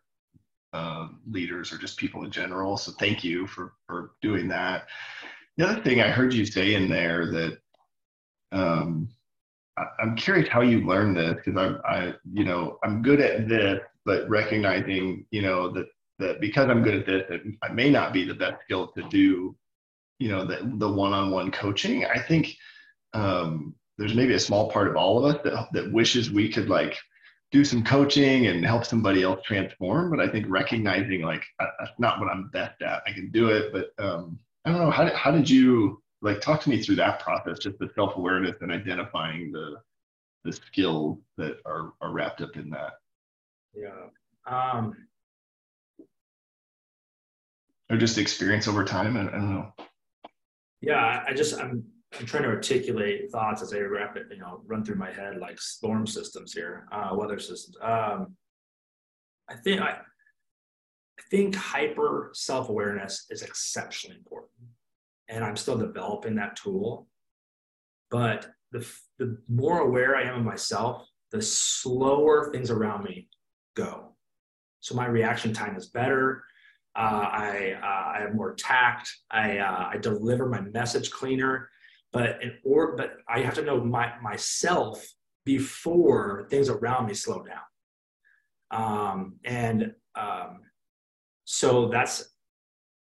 [0.74, 2.78] uh, leaders or just people in general.
[2.78, 4.88] So thank you for for doing that.
[5.58, 7.60] The other thing I heard you say in there that
[8.52, 9.10] um,
[10.00, 13.80] I'm curious how you learned this because I'm, I, you know, I'm good at this,
[14.06, 15.88] but recognizing, you know, that
[16.20, 19.04] that because I'm good at this, that I may not be the best skill to
[19.04, 19.56] do,
[20.20, 22.06] you know, the the one-on-one coaching.
[22.06, 22.56] I think
[23.14, 26.70] um, there's maybe a small part of all of us that that wishes we could
[26.70, 26.98] like
[27.52, 30.10] do some coaching and help somebody else transform.
[30.10, 33.04] But I think recognizing like that's not what I'm best at.
[33.06, 36.42] I can do it, but um, I don't know how did, how did you like
[36.42, 39.76] talk to me through that process just the self-awareness and identifying the
[40.44, 42.94] the skills that are, are wrapped up in that.
[43.74, 44.08] Yeah.
[44.46, 44.96] Um
[47.90, 49.74] or just experience over time I, I don't know.
[50.82, 51.84] Yeah, I just I'm
[52.18, 55.60] I'm trying to articulate thoughts as they it you know, run through my head like
[55.60, 57.76] storm systems here, uh, weather systems.
[57.82, 58.36] Um,
[59.50, 64.52] I think I, I think hyper self awareness is exceptionally important,
[65.30, 67.08] and I'm still developing that tool.
[68.10, 68.88] But the
[69.20, 73.28] the more aware I am of myself, the slower things around me
[73.76, 74.14] go.
[74.80, 76.44] So my reaction time is better.
[76.96, 79.12] Uh, I uh, I have more tact.
[79.30, 81.70] I uh, I deliver my message cleaner.
[82.14, 85.06] But in or but I have to know my myself
[85.46, 87.62] before things around me slow down.
[88.72, 90.62] Um, and um,
[91.46, 92.37] so that's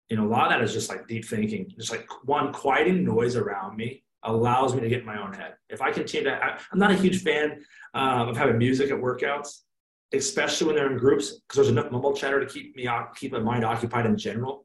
[0.08, 1.72] you know a lot of that is just like deep thinking.
[1.76, 5.54] Just like one quieting noise around me allows me to get in my own head.
[5.68, 7.62] If I continue to, I, am not a huge fan
[7.94, 9.60] um, of having music at workouts
[10.12, 13.38] especially when they're in groups, because there's enough mumble chatter to keep me keep my
[13.38, 14.64] mind occupied in general.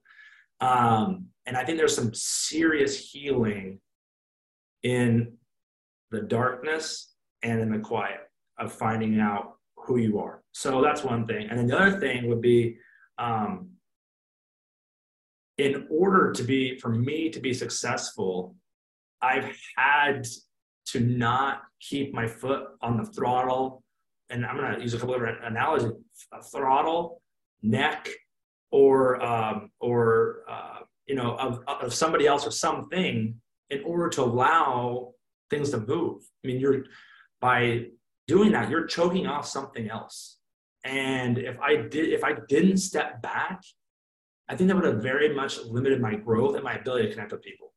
[0.62, 3.80] Um, and I think there's some serious healing
[4.84, 5.34] in
[6.12, 8.20] the darkness and in the quiet
[8.58, 10.44] of finding out who you are.
[10.54, 11.48] So that's one thing.
[11.50, 12.78] And then the other thing would be,
[13.18, 13.70] um,
[15.58, 18.56] in order to be for me to be successful,
[19.22, 20.26] I've had
[20.88, 23.84] to not keep my foot on the throttle
[24.34, 25.92] and I'm going to use a couple of analogies:
[26.52, 27.22] throttle,
[27.62, 28.10] neck,
[28.72, 33.36] or um, or uh, you know of, of somebody else or something
[33.70, 35.13] in order to allow
[35.50, 36.24] things to move.
[36.44, 36.86] I mean, you're
[37.39, 37.86] by
[38.28, 40.38] doing that, you're choking off something else.
[40.86, 43.62] And if I did, if I didn't step back,
[44.50, 47.32] I think that would have very much limited my growth and my ability to connect
[47.32, 47.74] with people,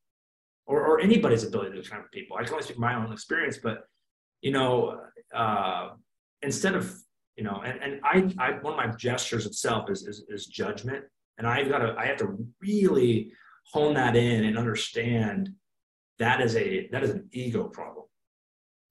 [0.67, 2.37] or, or anybody's ability to connect with people.
[2.37, 3.85] I can only speak my own experience, but
[4.43, 5.01] you know,
[5.35, 5.91] uh,
[6.43, 6.93] instead of
[7.37, 11.05] you know and, and I, I one of my gestures itself is, is, is judgment.
[11.39, 13.31] And i've got to i have to really
[13.73, 15.51] hone that in and understand
[16.19, 18.07] that is a that is an ego problem.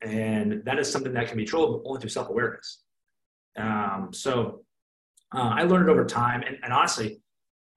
[0.02, 2.84] And that is something that can be controlled only through self-awareness.
[3.58, 4.62] Um, so
[5.34, 6.44] uh, i learned it over time.
[6.46, 7.22] And, and honestly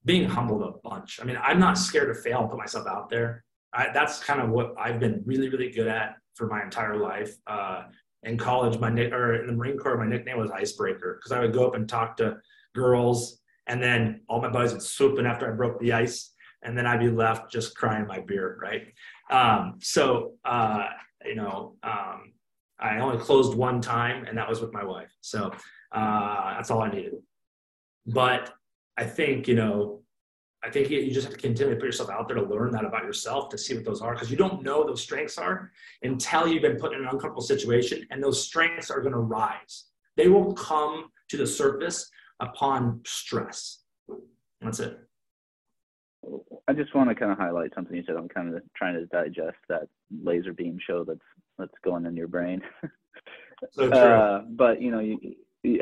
[0.08, 3.08] being humbled a bunch i mean i'm not scared to fail and put myself out
[3.08, 6.96] there I, that's kind of what i've been really really good at for my entire
[6.96, 7.82] life uh,
[8.22, 11.40] in college, my nick or in the Marine Corps, my nickname was Icebreaker because I
[11.40, 12.38] would go up and talk to
[12.74, 16.76] girls, and then all my buddies would swoop in after I broke the ice, and
[16.76, 18.86] then I'd be left just crying my beer, right?
[19.30, 20.86] Um, so uh,
[21.24, 22.32] you know, um,
[22.80, 25.12] I only closed one time, and that was with my wife.
[25.20, 25.52] So
[25.92, 27.14] uh, that's all I needed.
[28.06, 28.52] But
[28.96, 29.97] I think you know
[30.64, 32.84] I think you just have to continue to put yourself out there to learn that
[32.84, 35.70] about yourself to see what those are because you don't know those strengths are
[36.02, 39.84] until you've been put in an uncomfortable situation and those strengths are going to rise.
[40.16, 43.84] They will come to the surface upon stress.
[44.60, 44.98] That's it.
[46.66, 48.16] I just want to kind of highlight something you said.
[48.16, 49.88] I'm kind of trying to digest that
[50.22, 51.20] laser beam show that's
[51.56, 52.60] that's going in your brain.
[53.72, 55.36] so uh, but you know, you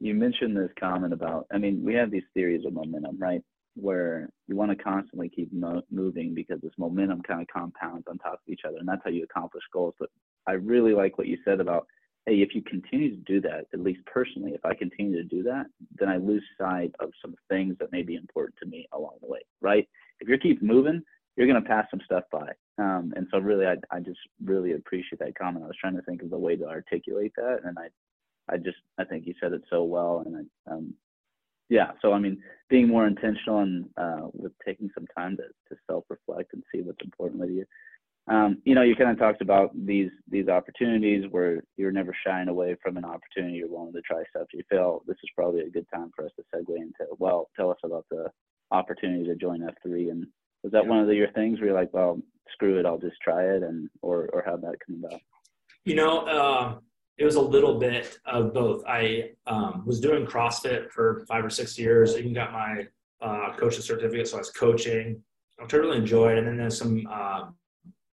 [0.00, 1.46] you mentioned this comment about.
[1.52, 3.42] I mean, we have these theories of momentum, right?
[3.80, 8.18] Where you want to constantly keep mo- moving because this momentum kind of compounds on
[8.18, 9.94] top of each other, and that's how you accomplish goals.
[9.98, 10.10] But
[10.46, 11.86] I really like what you said about,
[12.26, 15.42] hey, if you continue to do that, at least personally, if I continue to do
[15.44, 15.66] that,
[15.98, 19.28] then I lose sight of some things that may be important to me along the
[19.28, 19.88] way, right?
[20.20, 21.02] If you keep moving,
[21.36, 22.50] you're going to pass some stuff by.
[22.78, 25.64] Um, and so really, I, I just really appreciate that comment.
[25.64, 27.88] I was trying to think of the way to articulate that, and I,
[28.52, 30.94] I just I think you said it so well, and I, um,
[31.68, 35.80] yeah so i mean being more intentional and uh, with taking some time to, to
[35.88, 37.64] self-reflect and see what's important with you
[38.30, 42.48] um, you know you kind of talked about these these opportunities where you're never shying
[42.48, 45.70] away from an opportunity you're willing to try stuff you feel this is probably a
[45.70, 48.26] good time for us to segue into well tell us about the
[48.70, 50.26] opportunity to join f3 and
[50.62, 50.90] was that yeah.
[50.90, 52.20] one of the, your things where you're like well
[52.52, 55.20] screw it i'll just try it and or or how'd that come about
[55.84, 56.78] you know uh,
[57.18, 58.84] it was a little bit of both.
[58.86, 62.14] I um, was doing CrossFit for five or six years.
[62.14, 62.86] I even got my
[63.20, 65.20] uh, coaching certificate, so I was coaching,
[65.60, 66.38] I totally enjoyed.
[66.38, 67.46] And then there's some uh,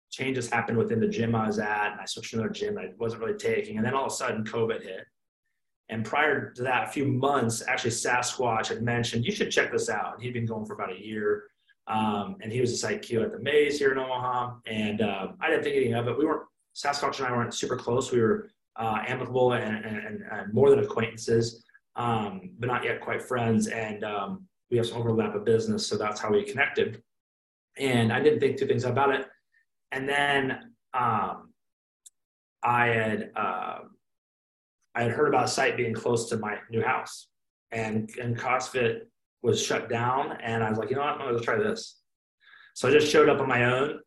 [0.09, 2.89] changes happened within the gym I was at, and I switched to another gym I
[2.97, 3.77] wasn't really taking.
[3.77, 5.05] And then all of a sudden, COVID hit.
[5.89, 9.87] And prior to that, a few months, actually, Sasquatch had mentioned, you should check this
[9.87, 10.15] out.
[10.15, 11.43] And he'd been going for about a year.
[11.85, 14.55] Um, and he was a site Q at the Maze here in Omaha.
[14.65, 16.17] And uh, I didn't think anything of it.
[16.17, 18.11] We weren't, Sasquatch and I weren't super close.
[18.11, 21.63] We were uh, amicable and, and, and, more than acquaintances,
[21.95, 23.67] um, but not yet quite friends.
[23.67, 27.01] And um, we have some overlap of business, so that's how we connected.
[27.77, 29.27] And I didn't think two things about it.
[29.91, 31.53] And then um,
[32.63, 33.79] I had uh,
[34.95, 37.27] I had heard about a site being close to my new house,
[37.71, 39.01] and and CrossFit
[39.41, 41.99] was shut down, and I was like, you know what, I'm to try this.
[42.73, 43.99] So I just showed up on my own.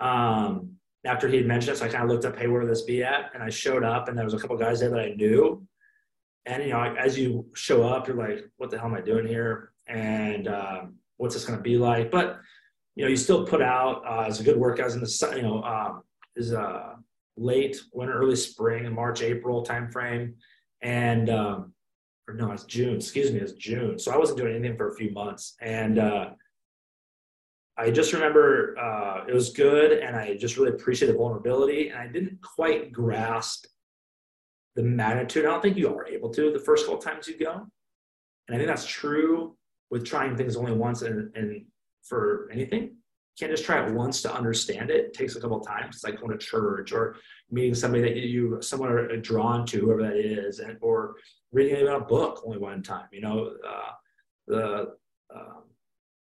[0.00, 0.72] Um,
[1.04, 2.82] after he had mentioned it, so I kind of looked up, hey, where would this
[2.82, 3.30] be at?
[3.34, 5.66] And I showed up, and there was a couple guys there that I knew.
[6.46, 9.26] And you know, as you show up, you're like, what the hell am I doing
[9.26, 9.72] here?
[9.86, 12.10] And um, what's this going to be like?
[12.10, 12.40] But
[12.94, 15.36] you know, you still put out uh, as a good workout in the sun.
[15.36, 16.02] You know, um,
[16.36, 16.94] is uh,
[17.36, 20.34] late winter, early spring, March, April timeframe,
[20.82, 21.72] and um,
[22.28, 22.96] or no, it's June.
[22.96, 23.98] Excuse me, it's June.
[23.98, 26.30] So I wasn't doing anything for a few months, and uh,
[27.78, 31.98] I just remember uh, it was good, and I just really appreciated the vulnerability, and
[31.98, 33.66] I didn't quite grasp
[34.76, 35.46] the magnitude.
[35.46, 38.56] I don't think you are able to the first couple times you go, and I
[38.56, 39.56] think that's true
[39.90, 41.64] with trying things only once and, and
[42.02, 42.82] for anything.
[42.82, 45.06] You can't just try it once to understand it.
[45.06, 45.96] It takes a couple times.
[45.96, 47.16] It's like going to church or
[47.50, 51.14] meeting somebody that you someone are drawn to, whoever that is, and or
[51.52, 53.06] reading about a book only one time.
[53.12, 53.92] You know, uh,
[54.46, 54.94] the
[55.34, 55.62] um,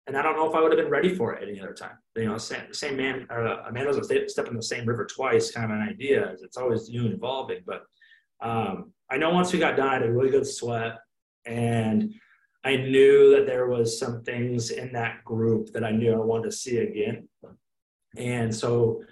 [0.09, 1.97] and I don't know if I would have been ready for it any other time.
[2.15, 5.51] You know, same, same man, or a man doesn't step in the same river twice.
[5.51, 6.35] Kind of an idea.
[6.41, 7.59] It's always new and evolving.
[7.63, 7.83] But
[8.41, 10.97] um, I know once we got done, I had a really good sweat,
[11.45, 12.11] and
[12.63, 16.45] I knew that there was some things in that group that I knew I wanted
[16.45, 17.29] to see again.
[18.17, 19.03] And so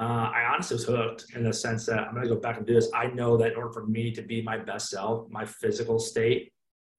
[0.00, 2.66] uh, I honestly was hooked in the sense that I'm going to go back and
[2.66, 2.90] do this.
[2.94, 6.52] I know that in order for me to be my best self, my physical state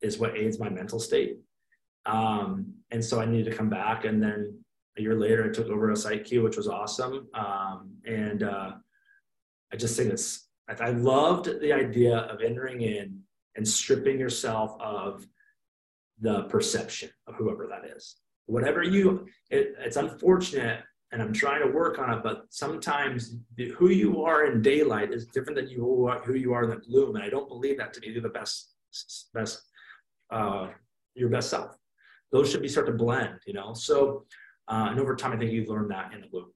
[0.04, 1.40] is what aids my mental state.
[2.10, 4.06] Um, and so I needed to come back.
[4.06, 4.40] And then
[4.98, 7.28] a year later, I took over a site Q, which was awesome.
[7.34, 8.72] Um, and uh,
[9.72, 13.20] I just think it's, I loved the idea of entering in
[13.56, 15.26] and stripping yourself of
[16.20, 18.18] the perception of whoever that is.
[18.46, 22.24] Whatever you, it, it's unfortunate, and I'm trying to work on it.
[22.24, 23.36] But sometimes
[23.78, 26.70] who you are in daylight is different than you who, are, who you are in
[26.72, 28.74] the gloom, and I don't believe that to be the best,
[29.34, 29.62] best,
[30.32, 30.68] uh,
[31.16, 31.76] your best self.
[32.32, 33.74] Those should be start to blend, you know.
[33.74, 34.26] So,
[34.68, 36.52] uh, and over time, I think you learn that in the gloom.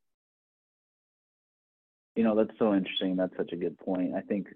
[2.15, 3.15] You know, that's so interesting.
[3.15, 4.13] That's such a good point.
[4.15, 4.47] I think,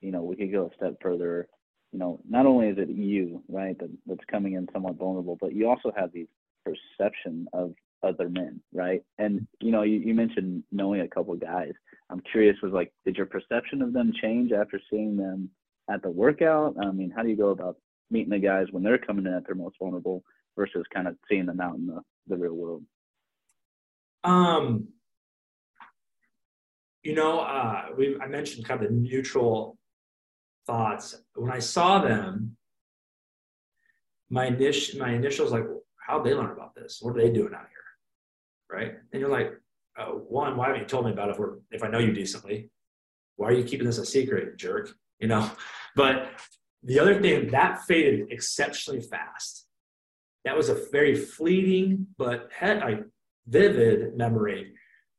[0.00, 1.48] you know, we could go a step further
[1.94, 5.54] you know, not only is it you, right, that, that's coming in somewhat vulnerable, but
[5.54, 6.26] you also have these
[6.64, 9.00] perception of other men, right?
[9.18, 11.70] And you know, you, you mentioned knowing a couple guys.
[12.10, 15.48] I'm curious, was like, did your perception of them change after seeing them
[15.88, 16.74] at the workout?
[16.82, 17.76] I mean, how do you go about
[18.10, 20.24] meeting the guys when they're coming in at their most vulnerable
[20.56, 22.82] versus kind of seeing them out in the, the real world?
[24.22, 24.88] Um,
[27.02, 29.76] you know, uh, we I mentioned kind of the neutral
[30.66, 31.16] thoughts.
[31.34, 32.56] When I saw them,
[34.30, 35.66] my initial my initial was like,
[36.06, 36.98] how they learn about this?
[37.00, 38.78] What are they doing out here?
[38.78, 38.94] Right?
[39.12, 39.52] And you're like,
[39.98, 42.12] oh, one, why haven't you told me about it if, we're, if I know you
[42.12, 42.70] decently?
[43.36, 44.90] Why are you keeping this a secret, jerk?
[45.18, 45.50] You know?
[45.96, 46.30] But
[46.82, 49.63] the other thing, that faded exceptionally fast.
[50.44, 53.04] That was a very fleeting but had a
[53.46, 54.72] vivid memory.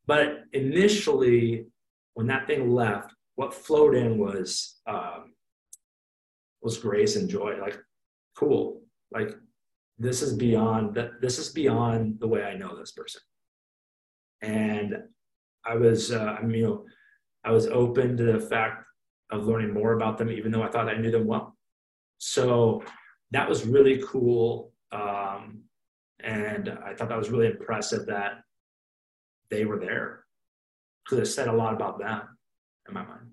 [0.06, 1.66] But initially,
[2.14, 5.34] when that thing left, what flowed in was um,
[6.62, 7.58] was grace and joy.
[7.60, 7.78] Like,
[8.36, 8.82] cool.
[9.12, 9.32] Like,
[9.98, 11.22] this is beyond that.
[11.22, 13.22] This is beyond the way I know this person.
[14.42, 14.96] And
[15.66, 16.86] I was, uh, I mean, you know,
[17.44, 18.84] I was open to the fact
[19.32, 21.56] of learning more about them, even though I thought I knew them well.
[22.18, 22.84] So
[23.32, 24.72] that was really cool.
[24.92, 25.64] Um,
[26.24, 28.42] and I thought that was really impressive that
[29.50, 30.26] they were there
[31.04, 32.22] because it said a lot about them
[32.88, 33.32] in my mind.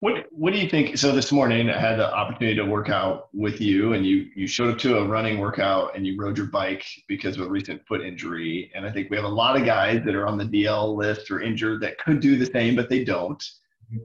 [0.00, 0.96] What What do you think?
[0.96, 4.46] So this morning I had the opportunity to work out with you, and you you
[4.46, 7.84] showed up to a running workout and you rode your bike because of a recent
[7.86, 8.70] foot injury.
[8.76, 11.32] And I think we have a lot of guys that are on the DL list
[11.32, 13.42] or injured that could do the same, but they don't.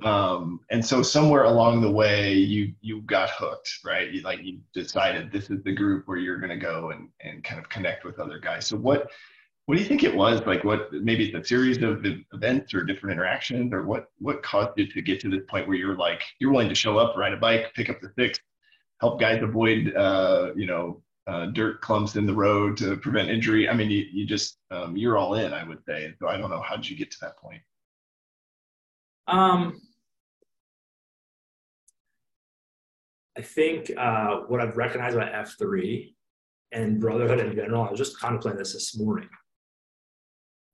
[0.04, 4.10] Um, and so somewhere along the way, you you got hooked, right?
[4.10, 7.44] You, like you decided this is the group where you're going to go and and
[7.44, 8.66] kind of connect with other guys.
[8.66, 9.12] So what
[9.66, 10.42] what do you think it was?
[10.46, 14.72] Like what maybe it's a series of events or different interactions or what what caused
[14.78, 17.34] you to get to this point where you're like you're willing to show up, ride
[17.34, 18.40] a bike, pick up the sticks,
[19.02, 23.70] help guys avoid uh, you know uh, dirt clumps in the road to prevent injury.
[23.70, 26.14] I mean, you, you just um, you're all in, I would say.
[26.20, 27.62] So I don't know how did you get to that point.
[29.28, 29.80] Um,
[33.38, 36.16] I think uh, what I've recognized about F three
[36.72, 37.84] and brotherhood in general.
[37.84, 39.30] I was just contemplating this this morning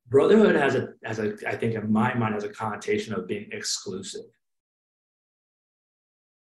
[0.10, 3.50] brotherhood has a has a I think in my mind has a connotation of being
[3.52, 4.26] exclusive.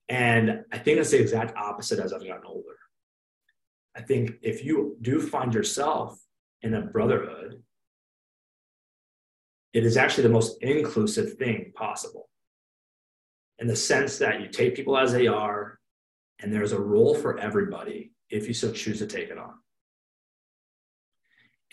[0.08, 2.76] And I think it's the exact opposite as I've gotten older.
[3.96, 6.18] I think if you do find yourself
[6.62, 7.62] in a brotherhood,
[9.72, 12.28] it is actually the most inclusive thing possible.
[13.58, 15.78] In the sense that you take people as they are,
[16.40, 19.54] and there's a role for everybody if you so choose to take it on.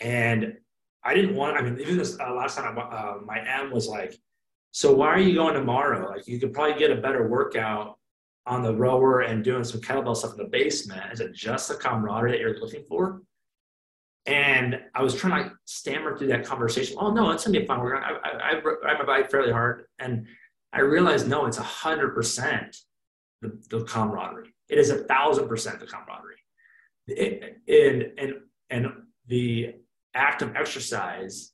[0.00, 0.58] And
[1.02, 4.14] I didn't want, I mean, even this uh, last time, uh, my M was like,
[4.70, 6.10] so why are you going tomorrow?
[6.10, 7.98] Like you could probably get a better workout
[8.46, 11.12] on the rower and doing some kettlebell stuff in the basement.
[11.12, 13.22] Is it just the camaraderie that you're looking for?
[14.28, 16.98] And I was trying to stammer through that conversation.
[17.00, 18.02] Oh no, it's gonna be fun workout.
[18.22, 20.26] I, I, I ride my bike fairly hard, and
[20.74, 22.76] I realized no, it's a hundred percent
[23.40, 24.54] the camaraderie.
[24.68, 26.36] It is a thousand percent the camaraderie.
[27.68, 28.34] And and
[28.68, 28.86] and
[29.28, 29.76] the
[30.12, 31.52] act of exercise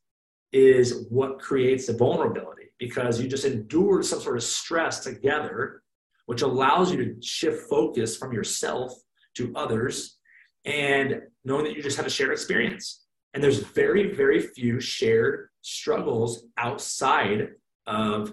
[0.51, 5.83] is what creates the vulnerability because you just endured some sort of stress together,
[6.27, 8.93] which allows you to shift focus from yourself
[9.37, 10.19] to others
[10.65, 13.07] and knowing that you just have a shared experience.
[13.33, 17.49] And there's very, very few shared struggles outside
[17.87, 18.33] of,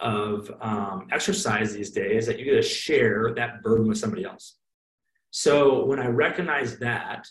[0.00, 4.56] of um, exercise these days that you get to share that burden with somebody else.
[5.30, 7.26] So when I recognize that,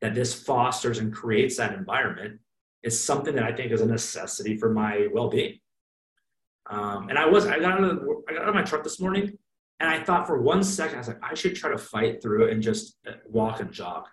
[0.00, 2.40] that this fosters and creates that environment,
[2.82, 5.58] it's something that I think is a necessity for my well-being.
[6.70, 8.84] Um, and I was, I got, out of the, I got out of my truck
[8.84, 9.36] this morning
[9.80, 12.46] and I thought for one second, I was like, I should try to fight through
[12.46, 14.06] it and just uh, walk and jog.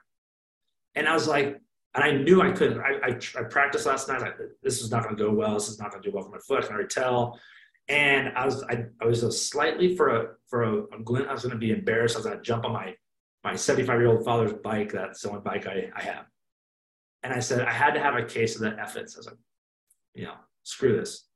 [0.98, 1.62] And I was like,
[1.94, 2.80] and I knew I couldn't.
[2.80, 4.24] I, I, I practiced last night.
[4.24, 4.32] I,
[4.64, 5.54] this is not going to go well.
[5.54, 6.64] This is not going to do well for my foot.
[6.64, 7.40] I can already tell.
[7.88, 11.28] And I was, I, I was slightly for a, for a, a glint.
[11.28, 12.16] I was going to be embarrassed.
[12.16, 12.96] I was going to jump on my,
[13.44, 14.92] my 75 year old father's bike.
[14.92, 16.26] That's the only bike I, I have.
[17.22, 19.16] And I said, I had to have a case of the efforts.
[19.16, 19.38] I was like,
[20.16, 20.34] you know,
[20.64, 21.28] screw this.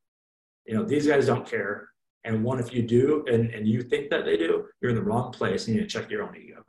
[0.66, 1.90] You know, these guys don't care.
[2.24, 5.04] And one, if you do, and, and you think that they do, you're in the
[5.04, 5.68] wrong place.
[5.68, 6.64] and You need to check your own ego.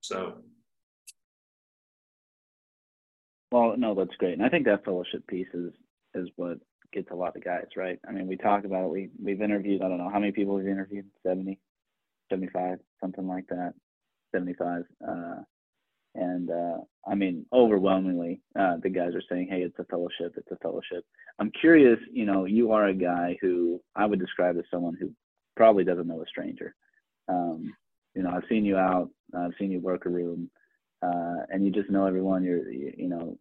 [0.00, 0.38] So.
[3.54, 4.32] Well, no, that's great.
[4.32, 5.72] And I think that fellowship piece is,
[6.16, 6.58] is what
[6.92, 8.00] gets a lot of guys, right?
[8.08, 8.90] I mean, we talk about it.
[8.90, 11.60] We, we've interviewed, I don't know how many people we've interviewed, 70,
[12.30, 13.74] 75, something like that,
[14.34, 14.82] 75.
[15.06, 15.34] Uh,
[16.16, 20.34] and uh, I mean, overwhelmingly, uh, the guys are saying, "Hey, it's a fellowship.
[20.36, 21.04] It's a fellowship."
[21.40, 21.98] I'm curious.
[22.12, 25.10] You know, you are a guy who I would describe as someone who
[25.56, 26.74] probably doesn't know a stranger.
[27.28, 27.72] Um,
[28.14, 29.10] you know, I've seen you out.
[29.36, 30.50] I've seen you work a room,
[31.04, 32.44] uh, and you just know everyone.
[32.44, 33.36] You're, you, you know,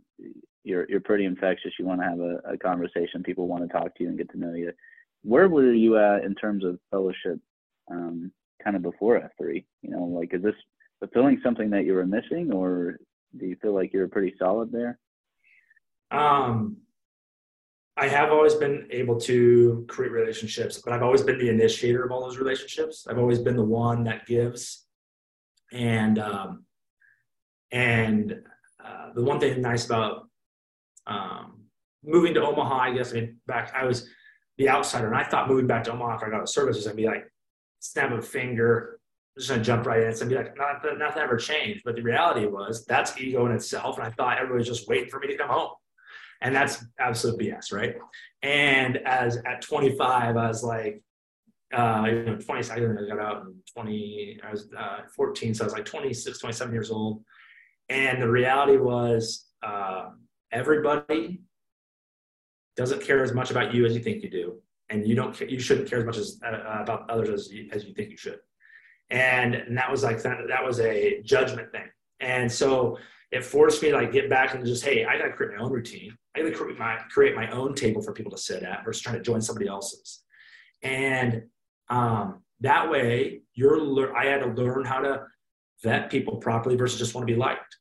[0.63, 1.73] you're you're pretty infectious.
[1.79, 3.23] You want to have a, a conversation.
[3.23, 4.71] People want to talk to you and get to know you.
[5.23, 7.39] Where were you at in terms of fellowship,
[7.89, 8.31] um,
[8.63, 9.63] kind of before F3?
[9.81, 10.55] You know, like is this
[10.99, 12.97] fulfilling something that you were missing, or
[13.37, 14.99] do you feel like you're pretty solid there?
[16.11, 16.77] Um,
[17.95, 22.11] I have always been able to create relationships, but I've always been the initiator of
[22.11, 23.05] all those relationships.
[23.07, 24.85] I've always been the one that gives,
[25.71, 26.65] and um,
[27.73, 28.39] and
[28.83, 30.29] uh, the one thing nice about
[31.07, 31.63] um,
[32.03, 34.07] moving to Omaha, I guess, I mean, back I was
[34.57, 36.95] the outsider, and I thought moving back to Omaha I got a service was gonna
[36.95, 37.27] be like
[37.79, 38.99] snap of a finger,
[39.37, 41.81] just gonna jump right in and be like, not, nothing ever changed.
[41.83, 43.97] But the reality was that's ego in itself.
[43.97, 45.71] And I thought everybody was just waiting for me to come home.
[46.41, 47.95] And that's absolute BS, right?
[48.43, 51.01] And as at 25, I was like,
[51.73, 55.65] uh, you know, 20, I got out in 20, I was uh, 14, so I
[55.65, 57.23] was like 26, 27 years old.
[57.89, 60.09] And the reality was, uh,
[60.51, 61.41] everybody
[62.75, 64.55] doesn't care as much about you as you think you do,
[64.89, 67.85] and you don't, you shouldn't care as much as uh, about others as you, as
[67.85, 68.39] you think you should.
[69.09, 71.87] And, and that was like that, that was a judgment thing.
[72.19, 72.97] And so
[73.33, 75.71] it forced me to like get back and just hey i gotta create my own
[75.71, 76.15] routine.
[76.35, 79.17] I gotta create my create my own table for people to sit at versus trying
[79.17, 80.23] to join somebody else's.
[80.83, 81.43] And
[81.89, 85.23] um, that way you're i had to learn how to
[85.83, 87.77] vet people properly versus just want to be liked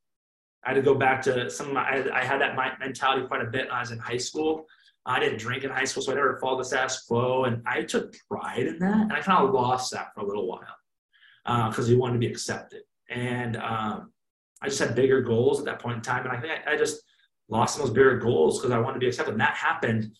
[0.64, 3.42] i had to go back to some of my i, I had that mentality quite
[3.42, 4.66] a bit when i was in high school
[5.04, 7.44] I didn't drink in high school, so I never followed the status quo.
[7.44, 9.02] And I took pride in that.
[9.02, 12.18] And I kind of lost that for a little while because uh, he wanted to
[12.20, 12.82] be accepted.
[13.10, 14.12] And um,
[14.60, 16.24] I just had bigger goals at that point in time.
[16.24, 17.02] And I think I, I just
[17.48, 19.32] lost those bigger goals because I wanted to be accepted.
[19.32, 20.12] And that happened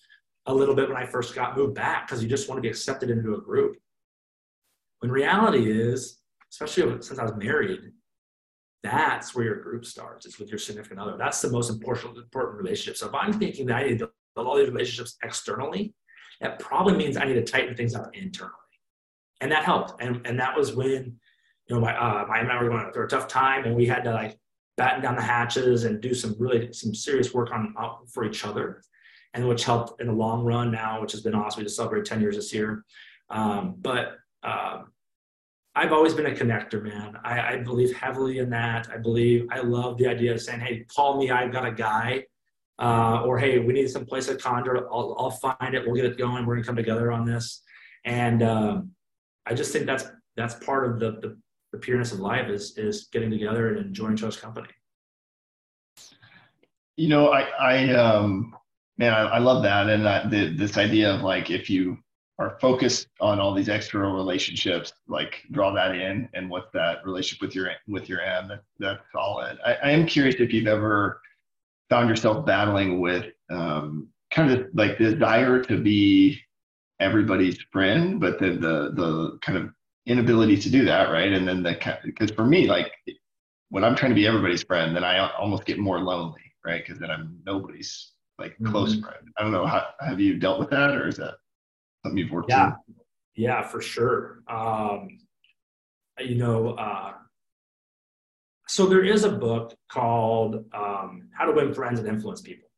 [0.47, 2.69] a little bit when I first got moved back because you just want to be
[2.69, 3.77] accepted into a group.
[4.99, 6.19] When reality is,
[6.53, 7.81] especially since I was married,
[8.83, 10.27] that's where your group starts.
[10.27, 11.17] It's with your significant other.
[11.17, 12.97] That's the most important important relationship.
[12.97, 15.95] So if I'm thinking that I need to build all these relationships externally,
[16.41, 18.57] that probably means I need to tighten things up internally
[19.43, 20.01] and that helped.
[20.01, 21.19] And and that was when
[21.67, 23.85] you know my uh, my and I were going through a tough time, and we
[23.85, 24.39] had to like
[24.79, 28.47] batten down the hatches and do some really some serious work on uh, for each
[28.47, 28.83] other,
[29.35, 31.61] and which helped in the long run now, which has been awesome.
[31.61, 32.85] We just celebrated ten years this year,
[33.29, 34.17] um, but.
[34.43, 34.83] Uh,
[35.75, 37.17] I've always been a connector, man.
[37.25, 38.91] I, I, believe heavily in that.
[38.93, 41.31] I believe I love the idea of saying, "Hey, call me.
[41.31, 42.25] I've got a guy,"
[42.79, 44.87] uh, or "Hey, we need some place to conjure.
[44.93, 45.87] I'll, I'll, find it.
[45.87, 46.45] We'll get it going.
[46.45, 47.63] We're gonna come together on this."
[48.05, 48.91] And um,
[49.47, 50.05] I just think that's
[50.37, 51.39] that's part of the, the,
[51.73, 54.69] the pureness of life is is getting together and enjoying each other's company.
[56.97, 58.55] you know, I, I, um,
[58.99, 59.89] man, I, I love that.
[59.89, 61.99] And that, the, this idea of like, if you
[62.43, 67.41] are focused on all these external relationships, like draw that in and what that relationship
[67.41, 69.59] with your, with your M, that, that's solid.
[69.65, 71.21] I, I am curious if you've ever
[71.89, 76.41] found yourself battling with, um, kind of like the desire to be
[77.01, 79.71] everybody's friend, but then the, the kind of
[80.07, 81.11] inability to do that.
[81.11, 81.33] Right.
[81.33, 82.93] And then the, because for me, like
[83.69, 86.85] when I'm trying to be everybody's friend, then I almost get more lonely right?
[86.85, 89.05] Because then I'm nobody's like close mm-hmm.
[89.05, 89.29] friend.
[89.39, 89.67] I don't know.
[89.67, 91.35] How, have you dealt with that, or is that
[92.03, 92.73] something you've worked yeah.
[92.87, 92.95] through?
[93.35, 94.43] Yeah, for sure.
[94.49, 95.19] Um,
[96.19, 97.13] you know, uh,
[98.69, 102.69] so there is a book called um, How to Win Friends and Influence People,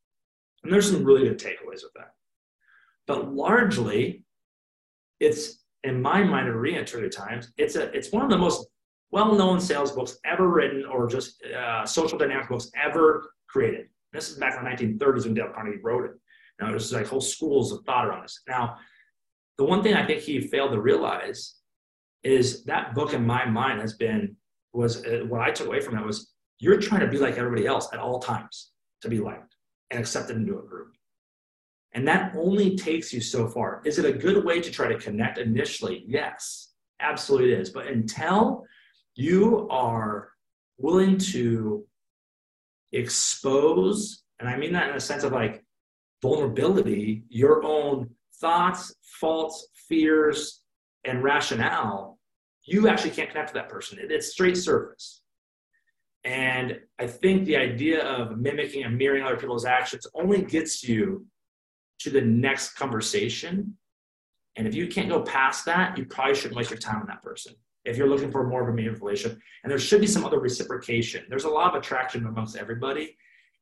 [0.62, 2.12] and there's some really good takeaways with that.
[3.06, 4.24] But largely,
[5.20, 8.66] it's in my mind, in re-entry times, it's a it's one of the most
[9.10, 13.86] well-known sales books ever written, or just uh, social dynamic books ever created.
[14.12, 16.12] This is back in the 1930s when Dale Carnegie wrote it.
[16.60, 18.40] Now, there's like whole schools of thought around this.
[18.48, 18.76] Now,
[19.58, 21.56] the one thing I think he failed to realize
[22.22, 24.36] is that book in my mind has been
[24.72, 27.66] was uh, what I took away from it was you're trying to be like everybody
[27.66, 29.54] else at all times to be liked
[29.90, 30.94] and accepted into a group.
[31.92, 33.80] And that only takes you so far.
[33.84, 36.04] Is it a good way to try to connect initially?
[36.08, 37.70] Yes, absolutely it is.
[37.70, 38.64] But until
[39.14, 40.30] you are
[40.76, 41.86] willing to
[42.92, 45.64] expose, and I mean that in a sense of like
[46.20, 48.10] vulnerability, your own
[48.40, 50.62] thoughts, faults, fears,
[51.04, 52.18] and rationale,
[52.64, 53.98] you actually can't connect to that person.
[54.00, 55.22] It's straight surface.
[56.24, 61.26] And I think the idea of mimicking and mirroring other people's actions only gets you
[61.98, 63.76] to the next conversation.
[64.56, 67.22] And if you can't go past that, you probably shouldn't waste your time on that
[67.22, 67.54] person
[67.84, 69.38] if you're looking for more of a meaningful relationship.
[69.62, 71.26] And there should be some other reciprocation.
[71.28, 73.18] There's a lot of attraction amongst everybody.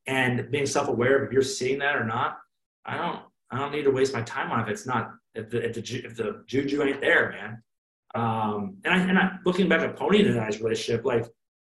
[0.07, 2.39] And being self-aware of if you're seeing that or not,
[2.85, 3.21] I don't
[3.53, 5.75] I don't need to waste my time on it if it's not if the if
[5.75, 7.63] the, if the juju ain't there, man.
[8.15, 11.27] Um, and I and I looking back at Pony and I's relationship, like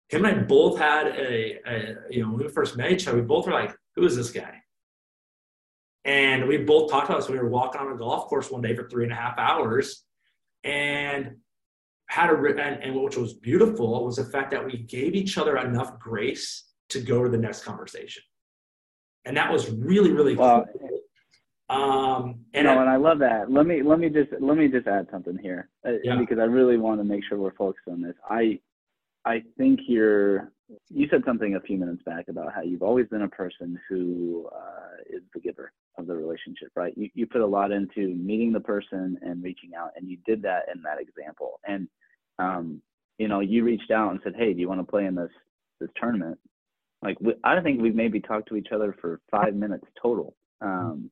[0.09, 3.17] him and I both had a, a you know when we first met each other,
[3.17, 4.61] we both were like, who is this guy?
[6.05, 7.29] And we both talked about this.
[7.29, 10.03] We were walking on a golf course one day for three and a half hours,
[10.63, 11.35] and
[12.07, 15.57] had a and, and which was beautiful was the fact that we gave each other
[15.57, 18.21] enough grace to go to the next conversation
[19.25, 20.63] and that was really really cool
[21.69, 24.67] um and, no, I, and I love that let me let me just let me
[24.67, 26.15] just add something here uh, yeah.
[26.17, 28.59] because i really want to make sure we're focused on this i
[29.25, 30.51] i think you're
[30.89, 34.49] you said something a few minutes back about how you've always been a person who
[34.53, 36.93] uh, is the giver of the relationship, right?
[36.97, 40.41] You, you put a lot into meeting the person and reaching out, and you did
[40.41, 41.59] that in that example.
[41.67, 41.87] And,
[42.39, 42.81] um,
[43.17, 45.29] you know, you reached out and said, hey, do you want to play in this,
[45.79, 46.39] this tournament?
[47.03, 50.35] Like, we, I think we've maybe talked to each other for five minutes total.
[50.61, 51.11] Um,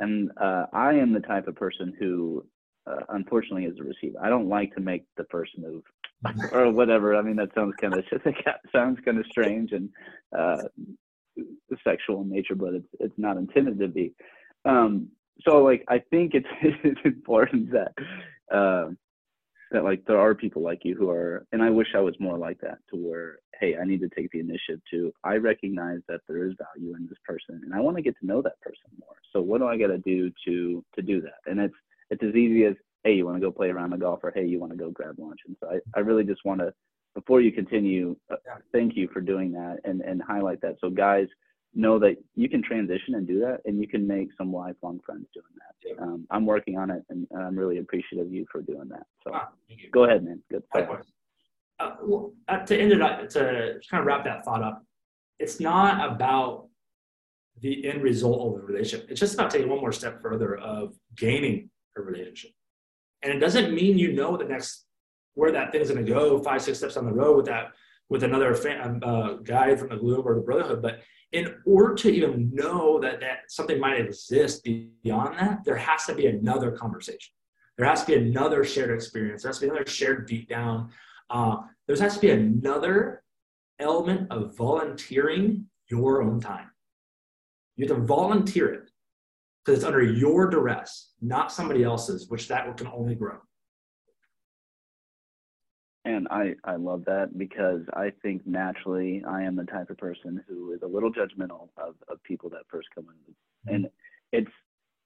[0.00, 2.44] and uh, I am the type of person who,
[2.86, 4.18] uh, unfortunately, is a receiver.
[4.22, 5.82] I don't like to make the first move
[6.52, 7.14] or whatever.
[7.14, 8.04] I mean, that sounds kind of
[8.74, 9.88] sounds kind of strange and
[10.36, 10.62] uh,
[11.84, 14.12] sexual in nature, but it's it's not intended to be.
[14.64, 15.08] Um,
[15.46, 17.92] so like I think it's, it's important that
[18.54, 18.90] uh,
[19.70, 22.38] that like there are people like you who are, and I wish I was more
[22.38, 25.12] like that, to where hey, I need to take the initiative to.
[25.24, 28.26] I recognize that there is value in this person, and I want to get to
[28.26, 29.16] know that person more.
[29.32, 31.50] So what do I got to do to to do that?
[31.50, 31.74] And it's
[32.10, 34.44] it's as easy as hey, you want to go play around the golf, or hey,
[34.44, 35.40] you want to go grab lunch.
[35.46, 36.72] And so I, I really just want to
[37.14, 38.36] before you continue, uh,
[38.72, 40.76] thank you for doing that and, and highlight that.
[40.80, 41.26] So guys
[41.74, 45.26] know that you can transition and do that and you can make some lifelong friends
[45.32, 46.02] doing that.
[46.02, 49.06] Um, I'm working on it and, and, I'm really appreciative of you for doing that.
[49.24, 49.32] So
[49.92, 50.42] go ahead, man.
[50.50, 50.62] Good.
[51.80, 51.94] Uh,
[52.48, 54.84] uh, to end it up, to kind of wrap that thought up,
[55.38, 56.66] it's not about
[57.60, 59.10] the end result of the relationship.
[59.10, 62.52] It's just about taking one more step further of gaining a relationship.
[63.22, 64.84] And it doesn't mean you know the next
[65.34, 67.72] where that thing's going to go five, six steps on the road with that
[68.08, 70.82] with another fan, um, uh, guy from the Gloom or the Brotherhood.
[70.82, 71.00] But
[71.32, 76.14] in order to even know that that something might exist beyond that, there has to
[76.14, 77.32] be another conversation.
[77.78, 79.42] There has to be another shared experience.
[79.42, 80.90] There has to be another shared deep down.
[81.30, 83.22] Uh, there has to be another
[83.78, 86.70] element of volunteering your own time.
[87.76, 88.90] You have to volunteer it
[89.64, 93.38] because it's under your duress, not somebody else's, which that can only grow.
[96.04, 100.42] And I, I love that because I think naturally I am the type of person
[100.48, 103.32] who is a little judgmental of, of people that first come in.
[103.32, 103.74] Mm-hmm.
[103.74, 103.90] And
[104.32, 104.50] it's,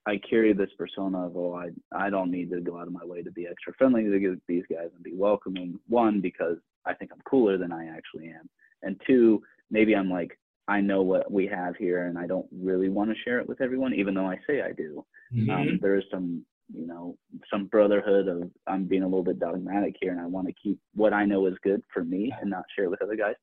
[0.06, 3.04] I carry this persona of, oh, I, I don't need to go out of my
[3.04, 5.78] way to be extra friendly to these guys and be welcoming.
[5.88, 8.48] One, because I think I'm cooler than I actually am.
[8.82, 12.88] And two, maybe I'm like I know what we have here, and I don't really
[12.88, 15.04] want to share it with everyone, even though I say I do.
[15.34, 15.50] Mm-hmm.
[15.50, 17.16] Um, there is some, you know,
[17.50, 20.78] some brotherhood of I'm being a little bit dogmatic here, and I want to keep
[20.94, 23.34] what I know is good for me and not share it with other guys.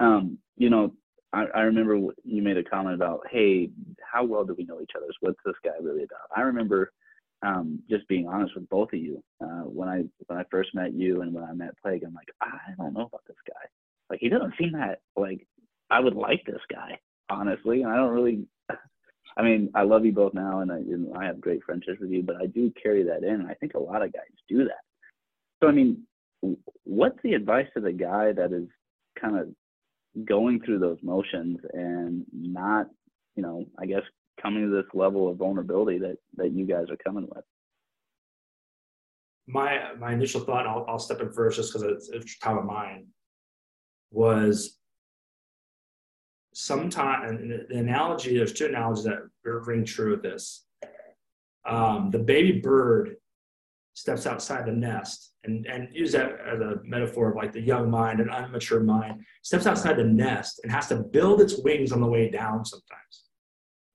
[0.00, 0.92] Um, you know,
[1.32, 3.70] I, I remember you made a comment about, hey,
[4.00, 5.06] how well do we know each other?
[5.20, 6.36] What's this guy really about?
[6.36, 6.92] I remember
[7.42, 9.22] um, just being honest with both of you.
[9.42, 12.28] Uh, when I when I first met you and when I met Plague, I'm like,
[12.40, 13.68] I don't know about this guy.
[14.08, 15.46] Like he doesn't seem that like
[15.90, 16.98] I would like this guy,
[17.28, 17.82] honestly.
[17.82, 18.46] And I don't really.
[19.38, 20.80] I mean, I love you both now, and I,
[21.20, 23.46] I have great friendships with you, but I do carry that in.
[23.46, 24.80] I think a lot of guys do that.
[25.60, 26.04] So I mean,
[26.84, 28.68] what's the advice to the guy that is
[29.20, 29.48] kind of
[30.24, 32.86] going through those motions and not,
[33.34, 34.02] you know, I guess
[34.40, 37.44] coming to this level of vulnerability that that you guys are coming with?
[39.46, 42.64] My my initial thought, I'll, I'll step in first just because it's, it's top of
[42.64, 43.06] mind,
[44.10, 44.78] was
[46.54, 48.36] sometimes and the analogy.
[48.36, 50.64] There's two analogies that ring true with this.
[51.66, 53.16] Um, the baby bird
[53.96, 57.90] steps outside the nest and, and use that as a metaphor of like the young
[57.90, 62.00] mind and unmature mind steps outside the nest and has to build its wings on
[62.02, 63.24] the way down sometimes.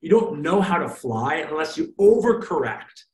[0.02, 3.06] You don't know how to fly unless you overcorrect.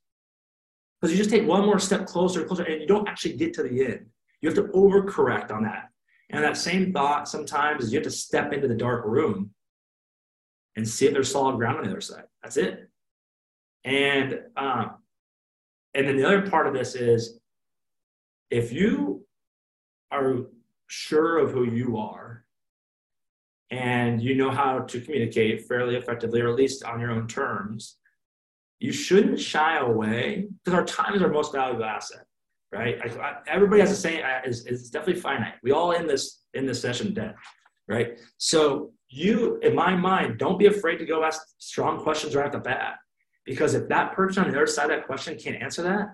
[1.02, 3.64] Because you just take one more step closer closer and you don't actually get to
[3.64, 4.06] the end.
[4.42, 5.90] You have to overcorrect on that.
[6.30, 9.52] And that same thought sometimes is you have to step into the dark room
[10.78, 12.24] and see if there's solid ground on the other side.
[12.42, 12.90] That's it.
[13.84, 14.92] And um,
[15.98, 17.40] and then the other part of this is
[18.50, 19.26] if you
[20.12, 20.46] are
[20.88, 22.46] sure of who you are
[23.72, 27.98] and you know how to communicate fairly effectively or at least on your own terms
[28.80, 32.26] you shouldn't shy away because our time is our most valuable asset
[32.72, 32.98] right?
[33.02, 35.54] I, I, everybody has the same uh, is, is definitely finite.
[35.64, 37.36] We all in this in this session dead
[37.88, 38.20] right?
[38.38, 42.52] So you in my mind don't be afraid to go ask strong questions right off
[42.52, 42.96] the bat
[43.48, 46.10] because if that person on the other side of that question can't answer that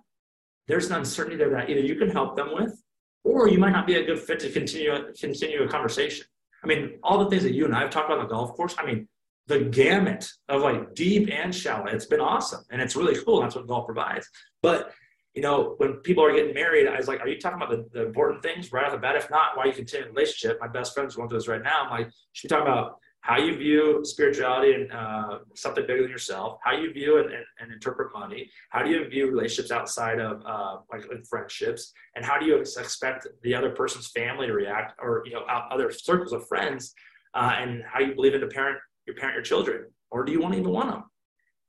[0.70, 2.82] there's an uncertainty there that either you can help them with
[3.26, 6.26] or you might not be a good fit to continue continue a conversation
[6.64, 8.54] I mean, all the things that you and I have talked about on the golf
[8.54, 9.08] course, I mean,
[9.48, 12.64] the gamut of like deep and shallow, it's been awesome.
[12.72, 13.42] And it's really cool.
[13.42, 14.28] That's what golf provides.
[14.62, 14.94] But,
[15.34, 17.86] you know, when people are getting married, I was like, are you talking about the,
[17.92, 19.18] the important things right off the bat?
[19.18, 20.58] If not, why you continue a relationship?
[20.62, 21.84] My best friend's going through this right now.
[21.84, 26.12] I'm like, should we talk about how you view spirituality and uh, something bigger than
[26.12, 30.20] yourself, how you view and, and, and, interpret money, how do you view relationships outside
[30.20, 35.00] of uh, like friendships, and how do you expect the other person's family to react,
[35.02, 36.94] or you know other circles of friends,
[37.34, 40.42] uh, and how you believe in the parent your parent your children, or do you
[40.42, 41.04] want to even want them?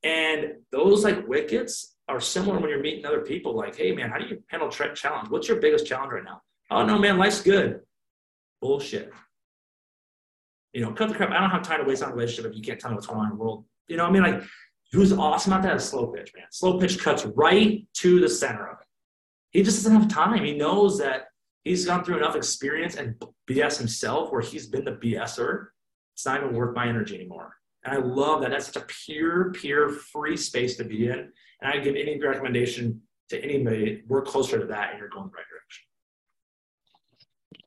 [0.03, 3.55] And those like wickets are similar when you're meeting other people.
[3.55, 5.31] Like, hey man, how do you handle challenge?
[5.31, 6.41] What's your biggest challenge right now?
[6.73, 7.81] Oh no, man, life's good.
[8.61, 9.13] Bullshit
[10.75, 11.31] you know, cut the crap.
[11.31, 13.07] I don't have time to waste on a relationship if you can't tell me what's
[13.07, 13.65] going on in the world.
[13.87, 14.43] You know, I mean, like,
[14.93, 16.47] who's awesome at that is slow pitch, man.
[16.51, 18.87] Slow pitch cuts right to the center of it.
[19.51, 20.45] He just doesn't have time.
[20.45, 21.27] He knows that
[21.63, 23.15] he's gone through enough experience and
[23.49, 25.67] BS himself where he's been the BSer.
[26.15, 27.55] It's not even worth my energy anymore.
[27.85, 28.51] And I love that.
[28.51, 31.31] That's such a pure, pure, free space to be in.
[31.61, 35.37] And I give any recommendation to anybody, work closer to that and you're going the
[35.37, 35.45] right.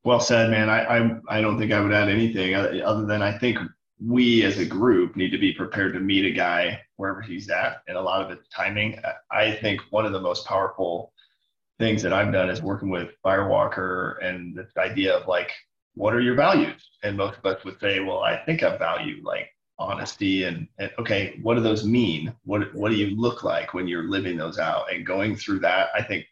[0.07, 0.69] Well said, man.
[0.69, 3.57] I, I, I don't think I would add anything other than I think
[3.99, 7.81] we as a group need to be prepared to meet a guy wherever he's at.
[7.89, 9.01] And a lot of it's timing.
[9.29, 11.11] I think one of the most powerful
[11.77, 15.51] things that I've done is working with Firewalker and the idea of like,
[15.95, 16.89] what are your values?
[17.03, 20.89] And most of us would say, well, I think I value like honesty and, and
[20.99, 22.33] okay, what do those mean?
[22.45, 25.89] What, what do you look like when you're living those out and going through that?
[25.93, 26.27] I think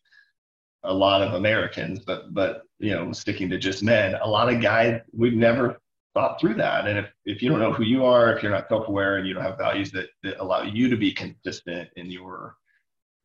[0.86, 4.62] a lot of Americans, but but you know, sticking to just men, a lot of
[4.62, 5.80] guys we've never
[6.14, 6.88] thought through that.
[6.88, 9.34] And if, if you don't know who you are, if you're not self-aware and you
[9.34, 12.56] don't have values that, that allow you to be consistent in your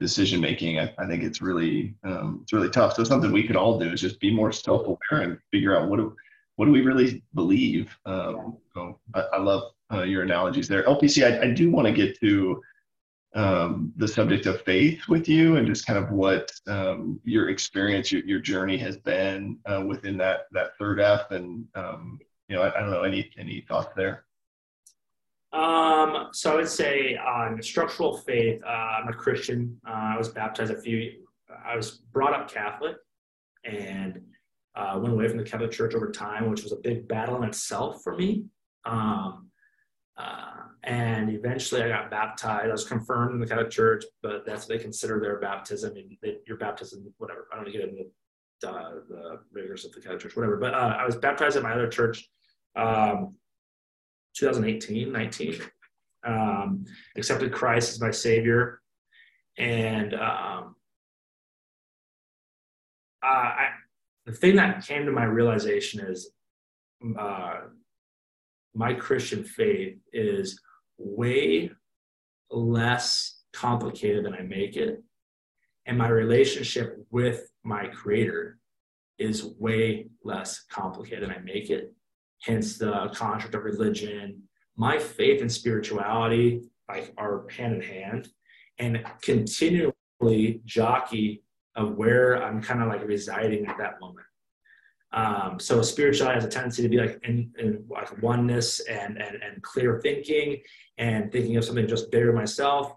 [0.00, 2.94] decision making, I, I think it's really um, it's really tough.
[2.94, 5.96] So something we could all do is just be more self-aware and figure out what
[5.96, 6.14] do
[6.56, 7.96] what do we really believe.
[8.06, 10.84] Um, so I, I love uh, your analogies there.
[10.84, 12.60] LPC, I, I do want to get to
[13.34, 18.10] um, the subject of faith with you and just kind of what um, your experience,
[18.10, 22.18] your, your journey has been uh, within that that third F, and um,
[22.48, 24.24] you know, I, I, don't know any any thoughts there.
[25.52, 29.80] Um, so I would say on structural faith, uh, I'm a Christian.
[29.86, 31.12] Uh, I was baptized a few.
[31.64, 32.96] I was brought up Catholic,
[33.64, 34.20] and
[34.74, 37.48] uh, went away from the Catholic Church over time, which was a big battle in
[37.48, 38.44] itself for me.
[38.84, 39.50] Um,
[40.16, 42.68] uh, and eventually I got baptized.
[42.68, 45.96] I was confirmed in the Catholic Church, but that's what they consider their baptism.
[45.96, 47.48] And they, your baptism, whatever.
[47.52, 48.04] I don't get into
[48.62, 50.56] the, uh, the rigors of the Catholic Church, whatever.
[50.56, 52.28] But uh, I was baptized at my other church
[52.76, 53.34] um,
[54.36, 55.60] 2018, 19.
[56.22, 56.84] Um,
[57.16, 58.82] accepted Christ as my Savior,
[59.56, 60.76] and um,
[63.22, 63.68] uh, I,
[64.26, 66.30] the thing that came to my realization is
[67.18, 67.60] uh,
[68.74, 70.60] my Christian faith is
[71.00, 71.70] way
[72.50, 75.02] less complicated than I make it.
[75.86, 78.58] And my relationship with my creator
[79.18, 81.94] is way less complicated than I make it.
[82.42, 84.42] Hence the construct of religion.
[84.76, 88.28] My faith and spirituality like are hand in hand
[88.78, 91.42] and continually jockey
[91.76, 94.26] of where I'm kind of like residing at that moment.
[95.12, 99.42] Um, so spirituality has a tendency to be like in, in like oneness and, and
[99.42, 100.60] and clear thinking
[100.98, 102.94] and thinking of something just bigger myself.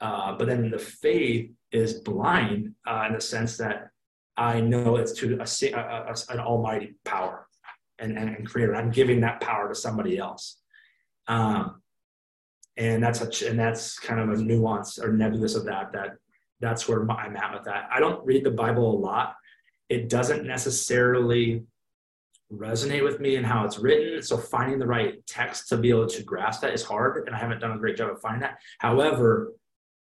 [0.00, 3.88] Uh, but then the faith is blind uh, in the sense that
[4.36, 7.46] I know it's to a, a, a, an almighty power
[7.98, 8.74] and, and, and creator.
[8.74, 10.58] I'm giving that power to somebody else.
[11.28, 11.80] Um,
[12.76, 16.16] and that's a, and that's kind of a nuance or nebulous of that, that
[16.60, 17.88] that's where I'm at with that.
[17.90, 19.36] I don't read the Bible a lot.
[19.88, 21.64] It doesn't necessarily
[22.52, 24.22] resonate with me and how it's written.
[24.22, 27.38] So finding the right text to be able to grasp that is hard, and I
[27.38, 28.58] haven't done a great job of finding that.
[28.78, 29.52] However,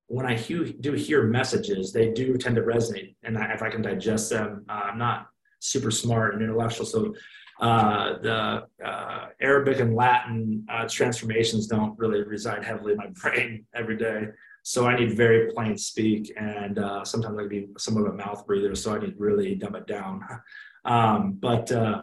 [0.07, 4.31] when I do hear messages, they do tend to resonate, and if I can digest
[4.31, 5.27] them, uh, I'm not
[5.61, 7.15] super smart and intellectual, so
[7.61, 13.67] uh, the uh, Arabic and Latin uh, transformations don't really reside heavily in my brain
[13.75, 14.29] every day.
[14.69, 18.17] So I need very plain speak, and uh, sometimes I can be somewhat of a
[18.19, 20.23] mouth breather, so I need really dumb it down.
[20.85, 22.03] Um, but uh,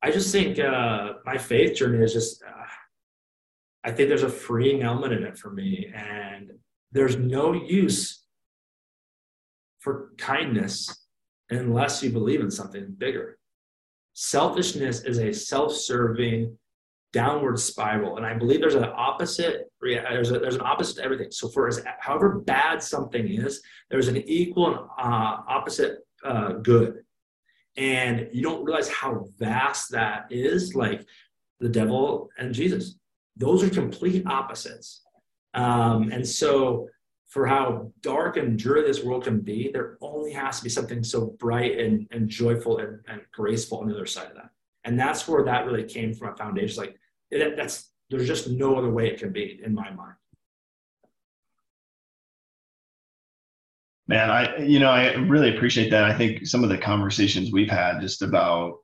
[0.00, 2.64] I just think uh, my faith journey is just, uh,
[3.84, 5.92] I think there's a freeing element in it for me.
[5.94, 6.52] And
[6.92, 8.24] there's no use
[9.80, 11.06] for kindness
[11.50, 13.38] unless you believe in something bigger.
[14.14, 16.56] Selfishness is a self serving
[17.12, 18.16] downward spiral.
[18.16, 21.30] And I believe there's an opposite, there's, a, there's an opposite to everything.
[21.30, 27.02] So for as, however bad something is, there's an equal and uh, opposite uh, good.
[27.76, 31.06] And you don't realize how vast that is like
[31.60, 32.96] the devil and jesus.
[33.36, 35.02] Those are complete opposites.
[35.54, 36.88] Um, and so
[37.28, 41.02] for how dark and dreary this world can be there only has to be something
[41.02, 44.50] so bright and, and joyful and, and graceful on the other side of that.
[44.84, 46.82] And that's where that really came from a foundation.
[46.82, 46.96] Like
[47.32, 50.14] it, that's there's just no other way it can be in my mind
[54.08, 56.04] Man, I you know I really appreciate that.
[56.04, 58.78] I think some of the conversations we've had just about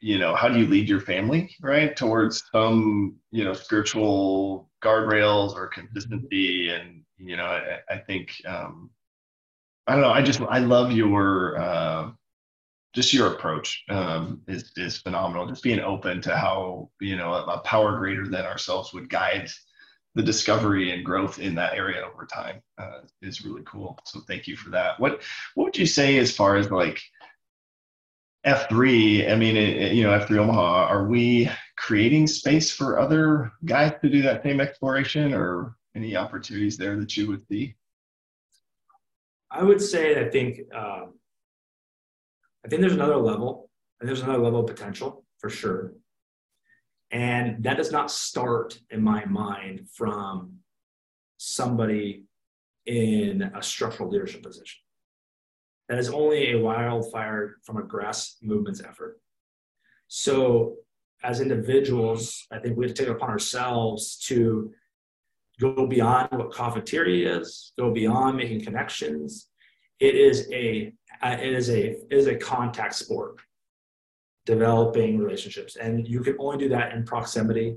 [0.00, 5.54] you know how do you lead your family right towards some you know spiritual guardrails
[5.54, 8.90] or consistency and you know I, I think um,
[9.86, 12.10] I don't know I just I love your uh,
[12.92, 15.46] just your approach um, is is phenomenal.
[15.46, 19.50] Just being open to how you know a, a power greater than ourselves would guide
[20.14, 23.98] the discovery and growth in that area over time uh, is really cool.
[24.04, 25.00] So thank you for that.
[25.00, 25.22] What
[25.54, 27.00] what would you say as far as like
[28.46, 29.30] F3?
[29.30, 30.86] I mean, it, you know, F3 Omaha.
[30.86, 36.76] Are we creating space for other guys to do that same exploration, or any opportunities
[36.76, 37.74] there that you would see?
[39.50, 41.14] I would say I think um,
[42.64, 45.94] I think there's another level, and there's another level of potential for sure.
[47.10, 50.58] And that does not start in my mind from
[51.36, 52.24] somebody
[52.86, 54.80] in a structural leadership position.
[55.88, 59.20] That is only a wildfire from a grass movements effort.
[60.08, 60.76] So,
[61.22, 64.72] as individuals, I think we have to take it upon ourselves to
[65.60, 69.48] go beyond what Coffeeteria is, go beyond making connections.
[70.08, 70.92] It is a
[71.22, 73.40] it is a it is a contact sport
[74.44, 75.76] developing relationships.
[75.76, 77.76] And you can only do that in proximity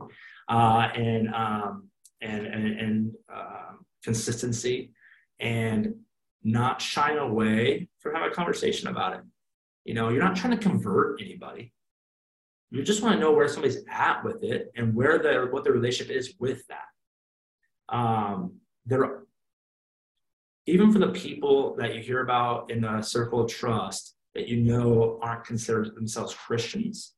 [0.50, 1.90] uh, and, um,
[2.22, 3.74] and, and, and uh,
[4.04, 4.92] consistency
[5.40, 5.96] and
[6.44, 9.22] not shying away from having a conversation about it.
[9.84, 11.72] You know, you're not trying to convert anybody.
[12.72, 15.72] You just want to know where somebody's at with it and where the what the
[15.72, 17.96] relationship is with that.
[17.96, 18.56] Um,
[18.88, 19.25] there,
[20.68, 24.58] even for the people that you hear about in the circle of trust, that you
[24.58, 27.14] know aren't considered themselves Christians,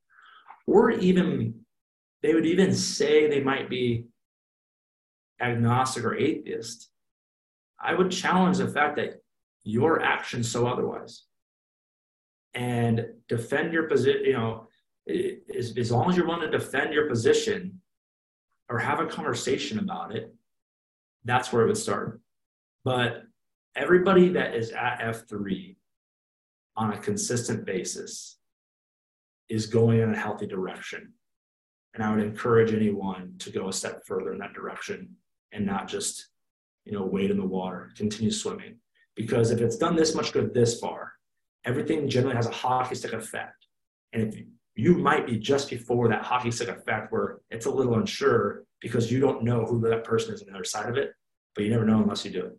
[0.65, 1.53] or even
[2.21, 4.05] they would even say they might be
[5.39, 6.89] agnostic or atheist,
[7.79, 9.21] I would challenge the fact that
[9.63, 11.23] your actions so otherwise.
[12.53, 14.67] And defend your position, you know,
[15.55, 17.79] as, as long as you're willing to defend your position
[18.67, 20.33] or have a conversation about it,
[21.23, 22.19] that's where it would start.
[22.83, 23.26] But
[23.77, 25.75] everybody that is at F3
[26.75, 28.39] on a consistent basis
[29.49, 31.13] is going in a healthy direction.
[31.93, 35.15] And I would encourage anyone to go a step further in that direction
[35.51, 36.27] and not just,
[36.85, 38.75] you know, wade in the water, continue swimming.
[39.15, 41.13] Because if it's done this much good this far,
[41.65, 43.67] everything generally has a hockey stick effect.
[44.13, 44.43] And if
[44.75, 49.11] you might be just before that hockey stick effect where it's a little unsure because
[49.11, 51.13] you don't know who that person is on the other side of it,
[51.55, 52.57] but you never know unless you do it.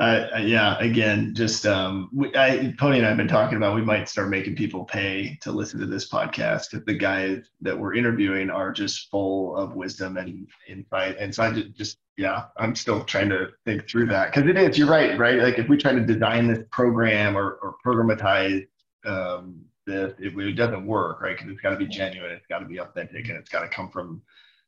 [0.00, 3.82] Uh, yeah, again, just um, we, I, Pony and I have been talking about we
[3.82, 8.48] might start making people pay to listen to this podcast the guys that we're interviewing
[8.48, 11.18] are just full of wisdom and insight.
[11.18, 14.56] And so I just, just yeah, I'm still trying to think through that because it
[14.56, 14.78] is.
[14.78, 15.38] You're right, right?
[15.38, 18.66] Like if we try to design this program or, or programatize
[19.04, 21.36] um, this, it, it doesn't work, right?
[21.36, 23.68] Because it's got to be genuine, it's got to be authentic, and it's got to
[23.68, 24.22] come from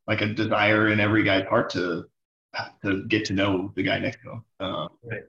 [0.07, 2.05] like a desire in every guy's heart to
[2.85, 4.45] to get to know the guy next to him.
[4.61, 5.23] Uh, right.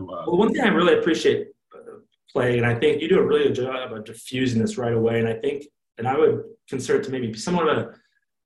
[0.00, 1.98] Well, one thing I really appreciate uh,
[2.30, 5.20] Plague, and I think you do a really good job of diffusing this right away.
[5.20, 5.64] And I think,
[5.98, 7.94] and I would consider it to maybe be somewhat of a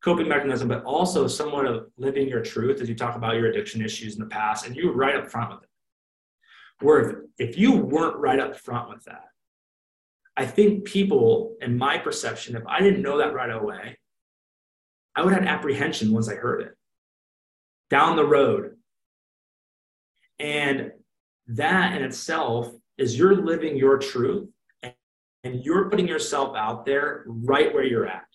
[0.03, 3.83] coping mechanism, but also somewhat of living your truth as you talk about your addiction
[3.83, 5.69] issues in the past, and you were right up front with it.
[6.81, 9.25] Where if, if you weren't right up front with that,
[10.37, 13.99] I think people, in my perception, if I didn't know that right away,
[15.17, 16.78] I would have apprehension once I heard it
[17.91, 18.77] down the road.
[20.39, 20.93] And
[21.49, 24.49] that in itself is you're living your truth
[24.83, 28.27] and you're putting yourself out there right where you're at,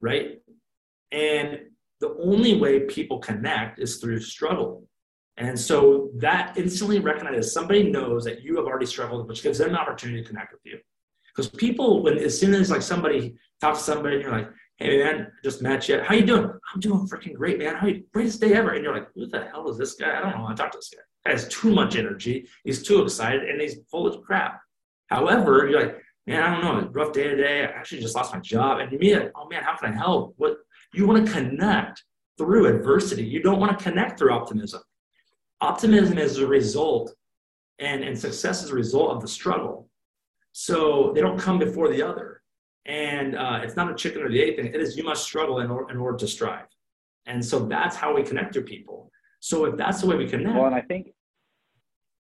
[0.00, 0.40] right?
[1.10, 1.60] And
[2.00, 4.86] the only way people connect is through struggle.
[5.36, 9.70] And so that instantly recognizes somebody knows that you have already struggled, which gives them
[9.70, 10.78] an opportunity to connect with you.
[11.34, 15.02] Because people, when as soon as like somebody talks to somebody and you're like, hey
[15.02, 16.00] man, just met you.
[16.00, 16.50] How you doing?
[16.72, 17.74] I'm doing freaking great, man.
[17.74, 18.70] How you greatest day ever?
[18.70, 20.16] And you're like, who the hell is this guy?
[20.16, 20.46] I don't know.
[20.46, 21.30] I talk to this guy.
[21.30, 22.46] Has too much energy.
[22.64, 24.60] He's too excited and he's full of crap.
[25.08, 26.90] However, you're like, man, I don't know.
[26.90, 27.62] rough day today.
[27.62, 28.78] I actually just lost my job.
[28.78, 30.34] And you mean like, oh man, how can I help?
[30.36, 30.58] What
[30.94, 32.04] you want to connect
[32.38, 33.24] through adversity.
[33.24, 34.80] You don't want to connect through optimism.
[35.60, 37.12] Optimism is a result,
[37.80, 39.90] and, and success is a result of the struggle.
[40.52, 42.42] So they don't come before the other.
[42.86, 44.66] And uh, it's not a chicken or the egg thing.
[44.66, 46.66] It is you must struggle in, or, in order to strive.
[47.26, 49.10] And so that's how we connect to people.
[49.40, 50.54] So if that's the way we connect.
[50.54, 51.08] Well, and I think,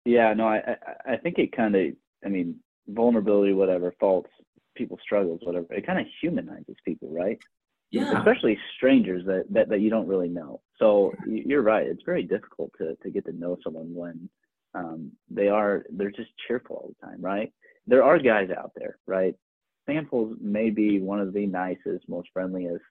[0.05, 1.93] yeah, no, I, I, I think it kind of,
[2.25, 4.29] I mean, vulnerability, whatever, faults,
[4.75, 7.39] people struggles, whatever, it kind of humanizes people, right?
[7.91, 8.17] Yeah.
[8.17, 10.61] Especially strangers that, that, that you don't really know.
[10.77, 11.87] So you're right.
[11.87, 14.29] It's very difficult to, to get to know someone when
[14.75, 17.51] um, they are, they're just cheerful all the time, right?
[17.87, 19.35] There are guys out there, right?
[19.89, 22.83] Samples may be one of the nicest, most friendliest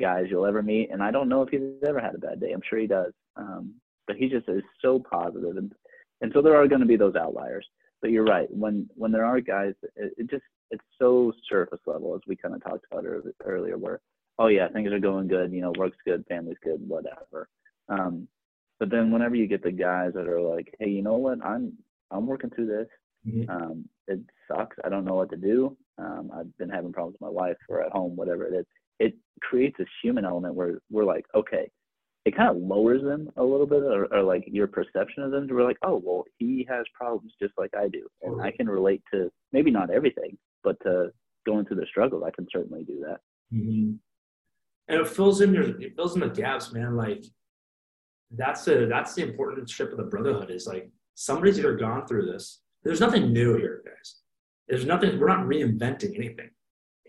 [0.00, 2.52] guys you'll ever meet, and I don't know if he's ever had a bad day.
[2.52, 3.74] I'm sure he does, um,
[4.06, 5.72] but he just is so positive, and
[6.20, 7.66] and so there are going to be those outliers.
[8.00, 8.48] But you're right.
[8.50, 12.54] When when there are guys, it, it just it's so surface level, as we kind
[12.54, 13.04] of talked about
[13.44, 14.00] earlier, where
[14.38, 17.48] oh yeah, things are going good, you know, work's good, family's good, whatever.
[17.88, 18.28] Um,
[18.78, 21.72] but then whenever you get the guys that are like, hey, you know what, I'm
[22.10, 22.88] I'm working through this.
[23.26, 23.50] Mm-hmm.
[23.50, 24.76] Um, it sucks.
[24.84, 25.76] I don't know what to do.
[25.98, 28.66] Um, I've been having problems with my wife or at home, whatever it is.
[28.98, 31.70] It creates this human element where we're like, okay,
[32.24, 35.48] it kind of lowers them a little bit, or, or like your perception of them.
[35.48, 38.68] To we're like, oh, well, he has problems just like I do, and I can
[38.68, 41.10] relate to maybe not everything, but to
[41.44, 43.18] going through the struggles, I can certainly do that.
[43.52, 43.94] Mm-hmm.
[44.88, 46.96] And it fills in your, it fills in the gaps, man.
[46.96, 47.24] Like
[48.30, 52.30] that's the that's the important strip of the brotherhood is like somebody's either gone through
[52.30, 52.62] this.
[52.84, 54.21] There's nothing new here, guys.
[54.72, 56.48] There's nothing, we're not reinventing anything.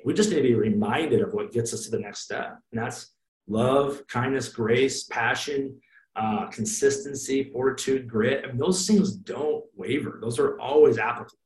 [0.03, 2.59] We just need to be reminded of what gets us to the next step.
[2.73, 3.13] And that's
[3.47, 5.79] love, kindness, grace, passion,
[6.17, 8.43] uh, consistency, fortitude, grit.
[8.43, 10.19] I mean, those things don't waver.
[10.21, 11.39] Those are always applicable,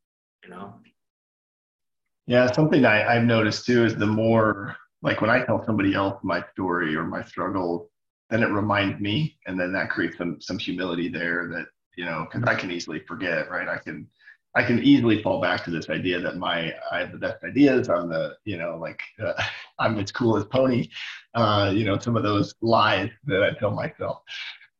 [0.44, 0.80] you know?
[2.26, 6.20] Yeah, something I, I've noticed too is the more, like when I tell somebody else
[6.24, 7.92] my story or my struggle,
[8.32, 12.26] then it reminds me, and then that creates some some humility there that you know,
[12.26, 13.68] because I can easily forget, right?
[13.68, 14.08] I can
[14.58, 17.90] I can easily fall back to this idea that my I have the best ideas.
[17.90, 19.34] I'm the you know like uh,
[19.80, 20.90] I'm as cool as Pony.
[21.36, 24.24] Uh, you know some of those lies that I tell myself.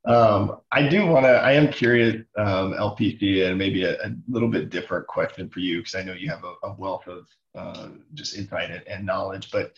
[0.06, 1.32] Um, I do want to.
[1.32, 5.80] I am curious, um, LPC, and maybe a, a, little bit different question for you
[5.80, 9.52] because I know you have a, a wealth of uh, just insight and, and knowledge.
[9.52, 9.74] But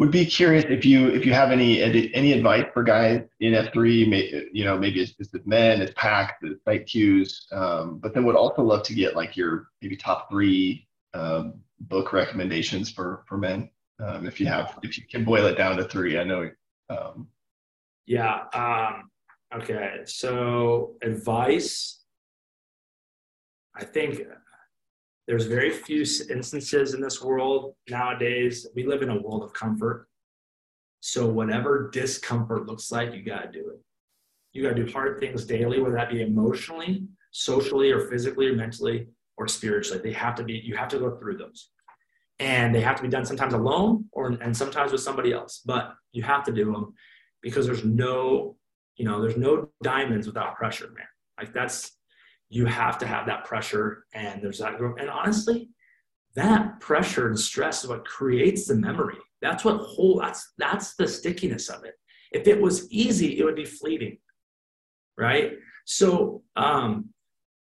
[0.00, 4.08] would be curious if you if you have any any advice for guys in F3,
[4.08, 8.24] may, you know, maybe it's as men, as PAX, as site Qs, um, but then
[8.24, 13.36] would also love to get like your maybe top three um, book recommendations for for
[13.36, 13.68] men,
[14.02, 16.18] um, if you have, if you can boil it down to three.
[16.18, 16.50] I know.
[16.88, 17.28] Um,
[18.06, 18.44] yeah.
[18.54, 19.10] Um,
[19.54, 20.00] okay.
[20.06, 21.98] So advice.
[23.76, 24.22] I think
[25.26, 28.66] there's very few instances in this world nowadays.
[28.74, 30.08] We live in a world of comfort.
[31.00, 33.80] So whatever discomfort looks like, you got to do it.
[34.52, 38.56] You got to do hard things daily, whether that be emotionally, socially, or physically, or
[38.56, 39.06] mentally,
[39.36, 40.00] or spiritually.
[40.02, 40.54] They have to be.
[40.54, 41.70] You have to go through those,
[42.40, 45.62] and they have to be done sometimes alone, or and sometimes with somebody else.
[45.64, 46.94] But you have to do them
[47.40, 48.56] because there's no,
[48.96, 51.06] you know, there's no diamonds without pressure, man.
[51.38, 51.92] Like that's
[52.50, 55.70] you have to have that pressure, and there's that And honestly,
[56.34, 59.18] that pressure and stress is what creates the memory.
[59.40, 60.18] That's what whole.
[60.20, 61.94] That's that's the stickiness of it.
[62.32, 64.18] If it was easy, it would be fleeting,
[65.16, 65.52] right?
[65.84, 67.10] So, um,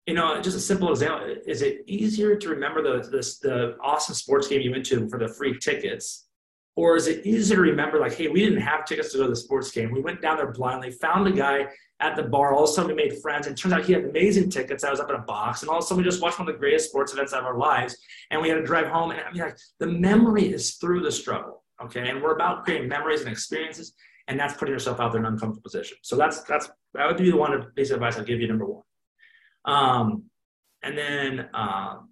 [0.06, 4.16] you know, just a simple example: is it easier to remember the this, the awesome
[4.16, 6.28] sports game you went to for the free tickets,
[6.76, 9.30] or is it easier to remember like, hey, we didn't have tickets to go to
[9.30, 9.92] the sports game.
[9.92, 11.68] We went down there blindly, found a guy
[12.00, 12.54] at the bar.
[12.54, 14.84] All of a sudden, we made friends, and turns out he had amazing tickets.
[14.84, 16.48] I was up in a box, and all of a sudden, we just watched one
[16.48, 17.98] of the greatest sports events of our lives.
[18.32, 19.12] And we had to drive home.
[19.12, 21.64] And I mean, like, the memory is through the struggle.
[21.84, 23.94] Okay, and we're about creating memories and experiences,
[24.28, 25.98] and that's putting yourself out there in an uncomfortable position.
[26.02, 28.48] So that's that's that would be the one piece of advice I'll give you.
[28.48, 28.84] Number one,
[29.66, 30.24] um,
[30.82, 32.10] and then um,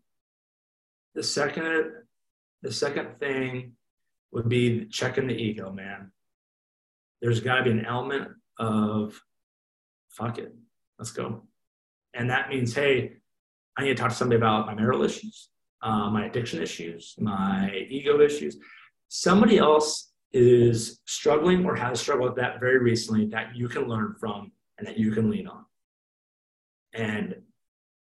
[1.15, 1.91] the second
[2.63, 3.73] the second thing
[4.31, 6.11] would be checking the ego, man.
[7.21, 9.21] There's got to be an element of
[10.11, 10.53] fuck it,
[10.99, 11.43] let's go.
[12.13, 13.13] And that means, hey,
[13.77, 15.49] I need to talk to somebody about my marital issues,
[15.81, 18.57] uh, my addiction issues, my ego issues.
[19.07, 24.15] Somebody else is struggling or has struggled with that very recently that you can learn
[24.19, 25.65] from and that you can lean on.
[26.93, 27.35] And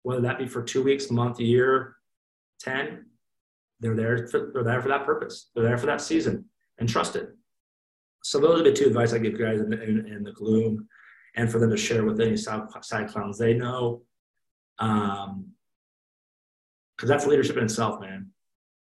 [0.03, 1.95] whether that be for two weeks, month, year,
[2.61, 3.05] 10,
[3.79, 5.49] they're there for, they're there for that purpose.
[5.53, 6.45] They're there for that season
[6.79, 7.29] and trust it.
[8.23, 10.87] So those are the two advice I give guys in, in, in the gloom
[11.37, 12.67] and for them to share with any side,
[13.07, 14.01] clowns they know.
[14.79, 15.51] Um,
[16.97, 18.31] cause that's leadership in itself, man.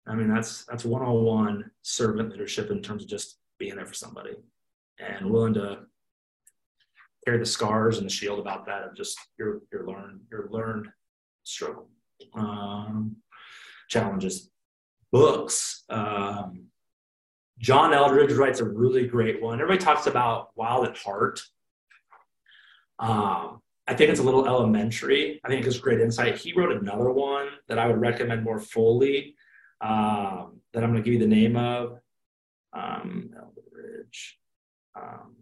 [0.07, 4.37] I mean, that's, that's one-on-one servant leadership in terms of just being there for somebody
[4.99, 5.81] and willing to
[7.25, 10.89] carry the scars and the shield about that of just your, your learned, your learned
[11.45, 11.89] struggle,
[12.35, 13.17] um,
[13.89, 14.51] challenges
[15.11, 15.85] books.
[15.89, 16.65] Um,
[17.59, 19.61] John Eldredge writes a really great one.
[19.61, 21.41] Everybody talks about Wild at Heart.
[23.03, 25.41] Um, I think it's a little elementary.
[25.45, 26.39] I think it's great insight.
[26.39, 29.35] He wrote another one that I would recommend more fully
[29.81, 31.99] um, that I'm going to give you the name of.
[32.73, 34.39] Um, Eldredge.
[34.95, 35.35] Um,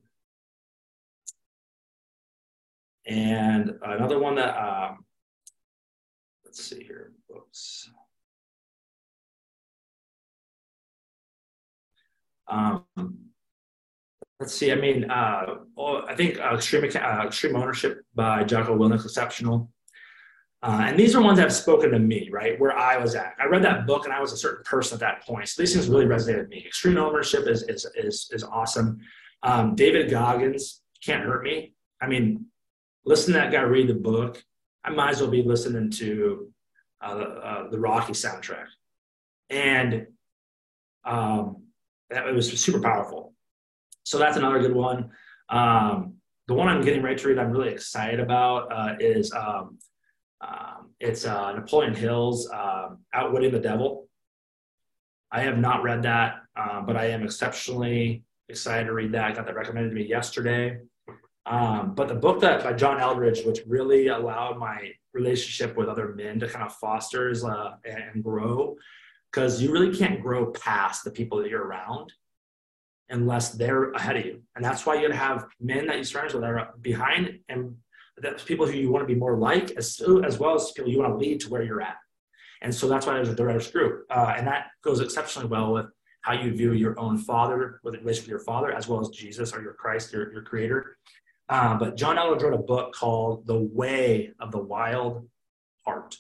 [3.06, 5.04] and another one that, um,
[6.44, 7.90] let's see here, books.
[12.48, 13.29] Um,
[14.40, 14.72] let's see.
[14.72, 19.70] I mean, uh, oh, I think uh, extreme uh, extreme ownership by Jocko Willink exceptional.
[20.62, 23.34] Uh, and these are ones that have spoken to me, right, where I was at.
[23.40, 25.48] I read that book and I was a certain person at that point.
[25.48, 26.64] So these things really resonated with me.
[26.66, 28.98] Extreme ownership is is is, is awesome.
[29.42, 31.74] Um, David Goggins can't hurt me.
[32.00, 32.46] I mean,
[33.04, 34.42] listen to that guy read the book.
[34.84, 36.50] I might as well be listening to
[37.02, 38.66] uh, uh, the Rocky soundtrack.
[39.48, 40.06] And
[41.04, 41.64] um,
[42.10, 43.34] that it was super powerful.
[44.04, 45.10] So that's another good one.
[45.48, 46.14] Um,
[46.48, 49.78] the one I'm getting ready to read, I'm really excited about, uh, is um,
[50.40, 54.08] um, it's uh, Napoleon Hill's uh, Outwitting the Devil.
[55.30, 59.24] I have not read that, uh, but I am exceptionally excited to read that.
[59.24, 60.78] I got that recommended to me yesterday.
[61.46, 66.14] Um, but the book that by John Eldredge, which really allowed my relationship with other
[66.14, 68.76] men to kind of foster uh, and grow,
[69.30, 72.12] because you really can't grow past the people that you're around
[73.10, 74.40] unless they're ahead of you.
[74.56, 77.76] And that's why you have men that you surround with that are behind and
[78.22, 80.98] that's people who you want to be more like as, as well as people you
[80.98, 81.96] want to lead to where you're at.
[82.62, 84.04] And so that's why there's a director's group.
[84.10, 85.86] Uh, and that goes exceptionally well with
[86.22, 89.54] how you view your own father, with relation to your father, as well as Jesus
[89.54, 90.98] or your Christ, your, your creator.
[91.48, 95.26] Uh, but John Eldredge wrote a book called The Way of the Wild
[95.86, 96.16] Heart.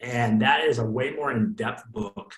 [0.00, 2.34] And that is a way more in-depth book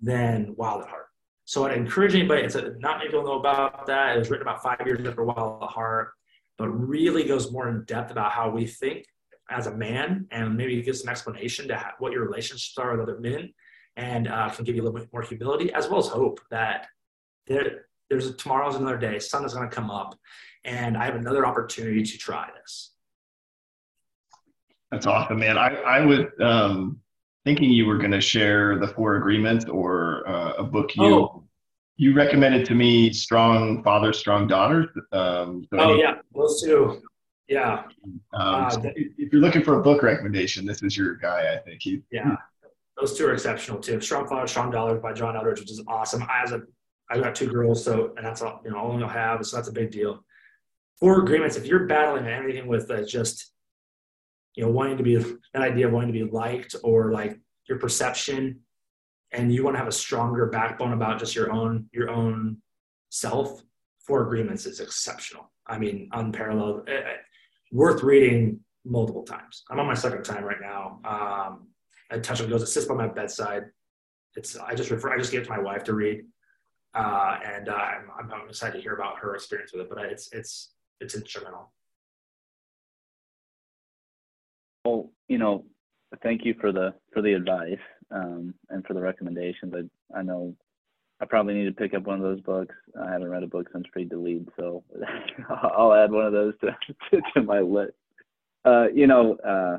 [0.00, 1.06] than Wild at Heart.
[1.46, 4.16] So I'd encourage anybody, it's a, not many people know about that.
[4.16, 6.10] It was written about five years after Wild at Heart,
[6.58, 9.06] but really goes more in depth about how we think
[9.48, 13.20] as a man and maybe gives some explanation to what your relationships are with other
[13.20, 13.54] men
[13.96, 16.88] and uh, can give you a little bit more humility as well as hope that
[17.46, 20.18] there, there's a, tomorrow's another day, sun is going to come up,
[20.64, 22.90] and I have another opportunity to try this.
[24.90, 25.58] That's awesome, man.
[25.58, 27.00] I, I would um,
[27.46, 31.44] thinking you were going to share the four agreements or uh, a book you oh.
[31.96, 37.00] you recommended to me strong father strong daughters um, so oh yeah those two
[37.48, 41.54] yeah um, uh, so if you're looking for a book recommendation this is your guy
[41.54, 42.36] i think he yeah
[42.96, 44.00] those two are exceptional too.
[44.00, 46.22] Strong Fathers, Strong Daughters by John Eldredge, which is awesome.
[46.22, 46.62] I as a
[47.10, 49.68] I got two girls, so and that's all you know, all I'll have, so that's
[49.68, 50.24] a big deal.
[50.98, 51.56] Four agreements.
[51.56, 53.52] If you're battling anything with uh, just
[54.56, 57.38] you know wanting to be that idea of wanting to be liked or like
[57.68, 58.60] your perception,
[59.32, 62.56] and you want to have a stronger backbone about just your own your own
[63.10, 63.62] self,
[64.06, 65.50] Four Agreements is exceptional.
[65.66, 67.00] I mean, unparalleled, uh,
[67.72, 69.64] worth reading multiple times.
[69.70, 71.00] I'm on my second time right now.
[71.04, 71.68] Um,
[72.10, 72.62] I touch on goes.
[72.62, 73.64] It sits by my bedside.
[74.36, 75.12] It's I just refer.
[75.12, 76.24] I just gave it to my wife to read,
[76.94, 79.88] uh, and uh, I'm, I'm excited to hear about her experience with it.
[79.88, 81.72] But it's it's it's instrumental.
[84.86, 85.64] Well, you know,
[86.22, 87.78] thank you for the for the advice
[88.12, 89.74] um, and for the recommendations.
[89.74, 90.54] I I know
[91.20, 92.74] I probably need to pick up one of those books.
[93.00, 94.84] I haven't read a book since Free to Lead, so
[95.50, 96.68] I'll add one of those to
[97.10, 97.94] to, to my list.
[98.64, 99.78] Uh, you know, uh,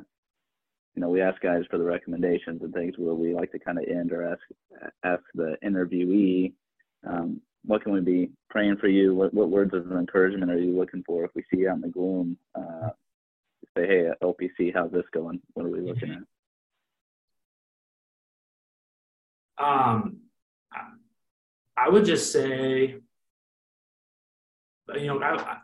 [0.96, 3.78] you know, we ask guys for the recommendations and things where we like to kind
[3.78, 4.42] of end or ask
[5.06, 6.52] ask the interviewee,
[7.08, 9.16] um, what can we be praying for you?
[9.16, 11.82] What what words of encouragement are you looking for if we see you out in
[11.82, 12.38] the gloom?
[12.54, 12.90] Uh,
[13.78, 15.40] say, hey, LPC, how's this going?
[15.54, 16.24] What are we looking at?
[19.64, 20.18] Um,
[21.76, 22.96] I would just say,
[24.96, 25.58] you know, I,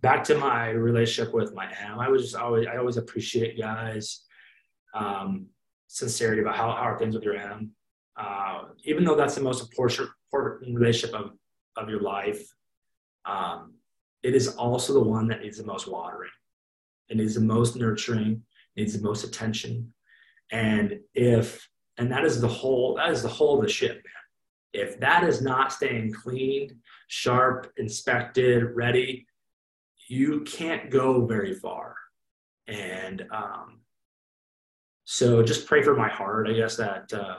[0.00, 4.22] back to my relationship with my M, I was just always, I always appreciate guys
[4.94, 5.46] um,
[5.86, 7.72] sincerity about how, how are things with your M.
[8.16, 11.32] Uh, even though that's the most important, important relationship of,
[11.76, 12.42] of your life,
[13.26, 13.74] um,
[14.22, 16.30] it is also the one that needs the most watering.
[17.08, 18.42] It needs the most nurturing,
[18.76, 19.92] needs the most attention.
[20.50, 24.82] And if, and that is the whole, that is the whole of the ship, man.
[24.84, 29.26] If that is not staying clean, sharp, inspected, ready,
[30.08, 31.96] you can't go very far.
[32.66, 33.80] And um,
[35.04, 36.48] so just pray for my heart.
[36.48, 37.38] I guess that uh,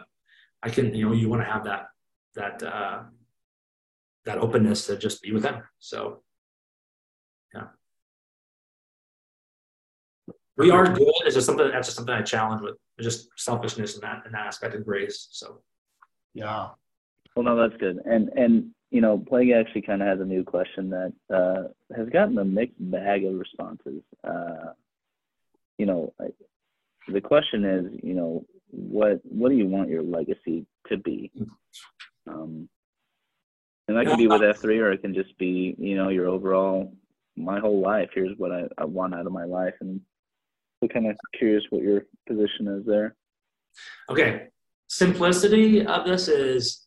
[0.63, 1.87] I can, you know, you want to have that
[2.35, 3.03] that uh,
[4.25, 5.63] that openness to just be with them.
[5.79, 6.23] So,
[7.53, 7.67] yeah,
[10.57, 11.07] we are good.
[11.25, 12.75] It's just something that's just something I challenge with.
[12.99, 15.27] just selfishness in that in that aspect of grace.
[15.31, 15.61] So,
[16.33, 16.69] yeah.
[17.35, 17.99] Well, no, that's good.
[18.05, 22.09] And and you know, Plague actually kind of has a new question that uh, has
[22.09, 24.01] gotten a mixed bag of responses.
[24.23, 24.71] Uh,
[25.77, 26.13] you know,
[27.07, 31.31] the question is, you know, what what do you want your legacy to be?
[32.27, 32.67] Um,
[33.87, 36.27] and that can be with F three, or it can just be, you know, your
[36.27, 36.93] overall,
[37.35, 38.09] my whole life.
[38.13, 40.01] Here's what I, I want out of my life, and
[40.81, 43.15] we're kind of curious what your position is there.
[44.09, 44.47] Okay,
[44.87, 46.85] simplicity of this is,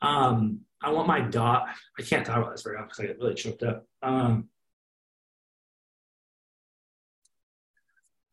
[0.00, 1.66] um, I want my dot.
[1.98, 3.86] I can't talk about this very often because I get really choked up.
[4.02, 4.48] Um,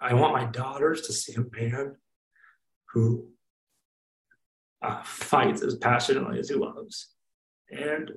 [0.02, 1.96] I want my daughters to see a man
[2.94, 3.30] who
[4.82, 7.14] uh, fights as passionately as he loves,
[7.70, 8.12] and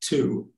[0.00, 0.48] to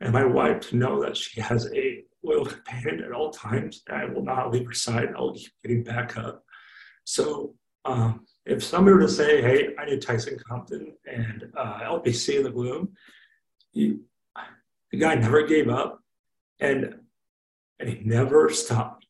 [0.00, 3.82] and my wife to know that she has a loyal companion at all times.
[3.90, 5.10] I will not leave her side.
[5.16, 6.42] I'll keep getting back up.
[7.04, 7.54] So
[7.84, 12.42] um, if somebody were to say, "Hey, I need Tyson Compton and uh, LPC in
[12.44, 12.94] the gloom,"
[13.72, 13.98] he,
[14.90, 16.00] the guy never gave up,
[16.60, 16.94] and
[17.78, 19.04] and he never stopped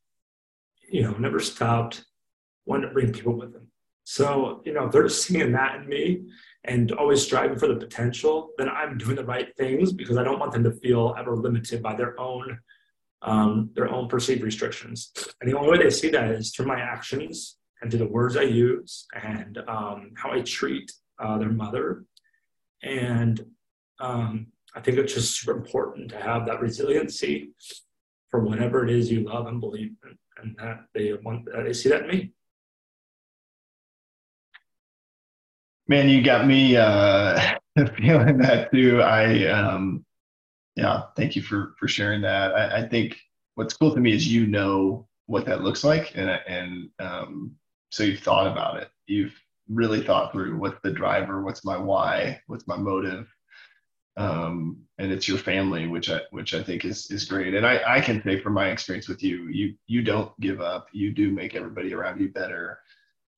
[0.89, 2.05] you know, never stopped,
[2.67, 3.67] wanting to bring people with him.
[4.05, 6.23] So, you know, they're seeing that in me
[6.65, 10.39] and always striving for the potential, then I'm doing the right things because I don't
[10.39, 12.59] want them to feel ever limited by their own
[13.25, 15.11] um, their own perceived restrictions.
[15.41, 18.37] And the only way they see that is through my actions and through the words
[18.37, 22.05] I use and um, how I treat uh, their mother.
[22.83, 23.45] And
[23.99, 27.51] um, I think it's just super important to have that resiliency
[28.31, 31.73] for whatever it is you love and believe in and that they want uh, they
[31.73, 32.33] see that in me.
[35.87, 37.57] Man, you got me uh,
[37.97, 39.03] feeling that too.
[39.03, 40.05] I um,
[40.77, 42.55] yeah, thank you for for sharing that.
[42.55, 43.17] I, I think
[43.55, 47.53] what's cool to me is you know what that looks like, and and um,
[47.91, 48.89] so you've thought about it.
[49.07, 49.35] You've
[49.69, 53.33] really thought through what's the driver, what's my why, what's my motive,
[54.17, 57.55] um, and it's your family, which I which I think is is great.
[57.55, 60.89] And I I can say from my experience with you, you you don't give up.
[60.93, 62.81] You do make everybody around you better.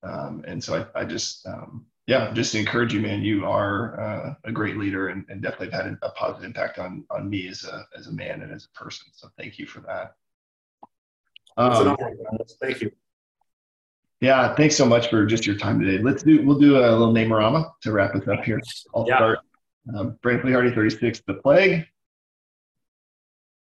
[0.02, 3.22] Um, and so I I just um, yeah just to encourage you, man.
[3.22, 7.04] You are uh, a great leader and, and definitely have had a positive impact on
[7.10, 9.06] on me as a as a man and as a person.
[9.12, 10.14] So thank you for that.
[11.56, 11.96] Um,
[12.60, 12.90] thank you.
[14.20, 16.02] Yeah, thanks so much for just your time today.
[16.02, 18.60] Let's do we'll do a little name-orama to wrap us up here.
[18.94, 19.16] I'll yeah.
[19.16, 19.38] start
[19.94, 21.86] um, Brantley Hardy, 36, The Plague.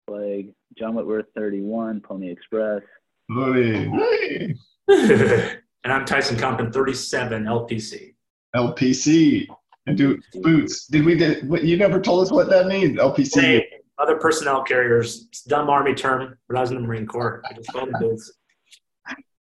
[0.07, 0.53] Plague.
[0.77, 2.81] John Whitworth, 31, Pony Express.
[3.29, 4.55] Pony.
[5.85, 8.12] And I'm Tyson Compton, 37 LPC.
[8.55, 9.47] LPC.
[9.85, 10.87] And do boots.
[10.87, 12.97] Did we did what you never told us what that means?
[12.97, 13.41] LPC.
[13.41, 13.67] Hey,
[13.99, 15.25] leather personnel carriers.
[15.27, 17.41] It's a dumb army term, but I was in the Marine Corps.
[17.49, 18.31] I just called them boots.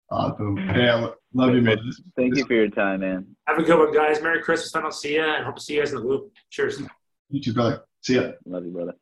[0.09, 0.57] Awesome.
[0.57, 1.77] Hey, I love you, man.
[1.85, 3.35] This- Thank this- you for your time, man.
[3.47, 4.19] Have a good one, guys.
[4.23, 4.75] Merry Christmas.
[4.75, 6.31] I don't see you, and hope to see you guys in the loop.
[6.49, 6.81] Cheers.
[7.29, 7.83] You too, brother.
[8.01, 8.31] See ya.
[8.47, 8.93] Love you, brother.